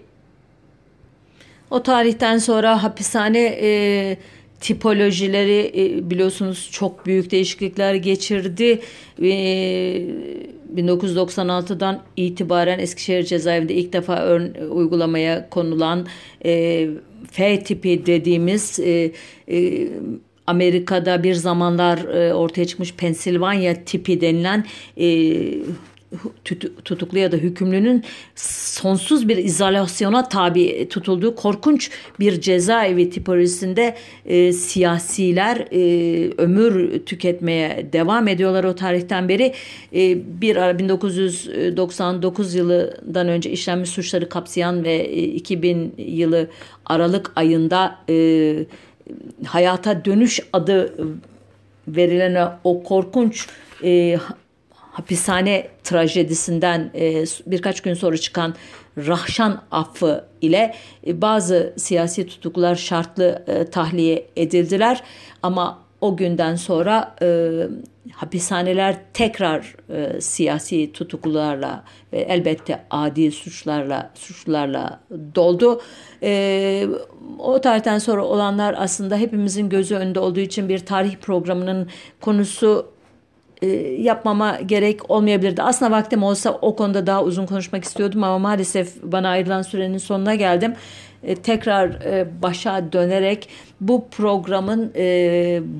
[1.70, 4.18] o tarihten sonra hapishane e,
[4.60, 8.80] tipolojileri e, biliyorsunuz çok büyük değişiklikler geçirdi.
[9.22, 10.02] E,
[10.76, 14.38] 1996'dan itibaren Eskişehir cezaevinde ilk defa
[14.70, 16.06] uygulamaya konulan
[16.44, 16.88] e,
[17.30, 19.12] F tipi dediğimiz e,
[19.50, 19.88] e,
[20.46, 24.64] Amerika'da bir zamanlar e, ortaya çıkmış Pensilvanya tipi denilen
[24.96, 25.08] e,
[26.84, 28.04] tutuklu ya da hükümlünün
[28.34, 31.90] sonsuz bir izolasyona tabi tutulduğu korkunç
[32.20, 33.94] bir cezaevi tipolojisinde
[34.26, 39.54] e, siyasiler e, ömür tüketmeye devam ediyorlar o tarihten beri.
[39.94, 46.48] E, bir 1999 yılından önce işlenmiş suçları kapsayan ve e, 2000 yılı
[46.86, 48.56] Aralık ayında e,
[49.44, 50.94] hayata dönüş adı
[51.88, 53.46] verilen o korkunç
[53.84, 54.18] e,
[54.98, 58.54] hapishane trajedisinden e, birkaç gün sonra çıkan
[58.96, 60.74] Rahşan affı ile
[61.06, 65.02] e, bazı siyasi tutuklular şartlı e, tahliye edildiler
[65.42, 67.50] ama o günden sonra e,
[68.12, 75.00] hapishaneler tekrar e, siyasi tutuklularla ve elbette adi suçlarla suçlarla
[75.34, 75.80] doldu.
[76.22, 76.86] E,
[77.38, 81.88] o tarihten sonra olanlar aslında hepimizin gözü önünde olduğu için bir tarih programının
[82.20, 82.97] konusu
[83.62, 83.66] e,
[84.02, 85.62] yapmama gerek olmayabilirdi.
[85.62, 90.34] Aslında vaktim olsa o konuda daha uzun konuşmak istiyordum ama maalesef bana ayrılan sürenin sonuna
[90.34, 90.74] geldim.
[91.22, 93.48] E, tekrar e, başa dönerek
[93.80, 94.92] bu programın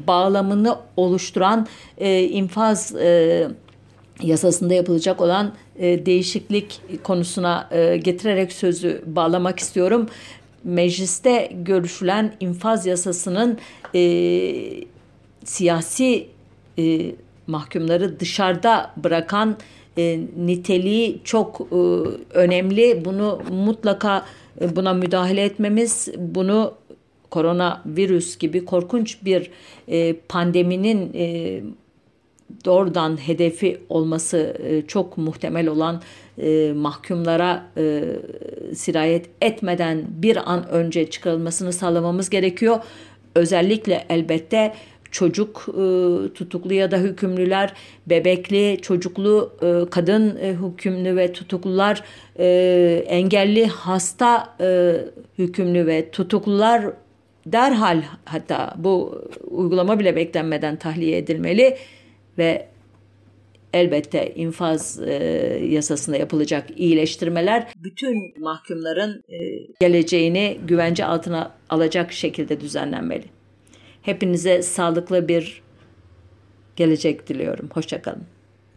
[0.06, 1.66] bağlamını oluşturan
[2.30, 2.94] infaz
[4.22, 7.68] yasasında yapılacak olan değişiklik konusuna
[8.04, 10.08] getirerek sözü bağlamak istiyorum.
[10.64, 13.58] Mecliste görüşülen infaz yasasının
[15.44, 16.26] siyasi
[17.48, 19.56] mahkumları dışarıda bırakan
[19.98, 21.76] e, niteliği çok e,
[22.38, 23.04] önemli.
[23.04, 24.24] Bunu mutlaka
[24.60, 26.74] e, buna müdahale etmemiz, bunu
[27.30, 29.50] koronavirüs gibi korkunç bir
[29.88, 31.60] e, pandeminin e,
[32.64, 36.02] doğrudan hedefi olması e, çok muhtemel olan
[36.38, 38.04] e, mahkumlara e,
[38.74, 42.78] sirayet etmeden bir an önce çıkarılmasını sağlamamız gerekiyor.
[43.34, 44.74] Özellikle elbette
[45.10, 45.82] çocuk e,
[46.34, 47.74] tutuklu ya da hükümlüler,
[48.06, 52.02] bebekli, çocuklu, e, kadın e, hükümlü ve tutuklular,
[52.38, 54.96] e, engelli, hasta e,
[55.38, 56.84] hükümlü ve tutuklular
[57.46, 61.76] derhal hatta bu uygulama bile beklenmeden tahliye edilmeli
[62.38, 62.68] ve
[63.72, 65.14] elbette infaz e,
[65.70, 69.36] yasasında yapılacak iyileştirmeler bütün mahkumların e,
[69.80, 73.37] geleceğini güvence altına alacak şekilde düzenlenmeli.
[74.08, 75.62] Hepinize sağlıklı bir
[76.76, 77.68] gelecek diliyorum.
[77.74, 78.37] Hoşçakalın.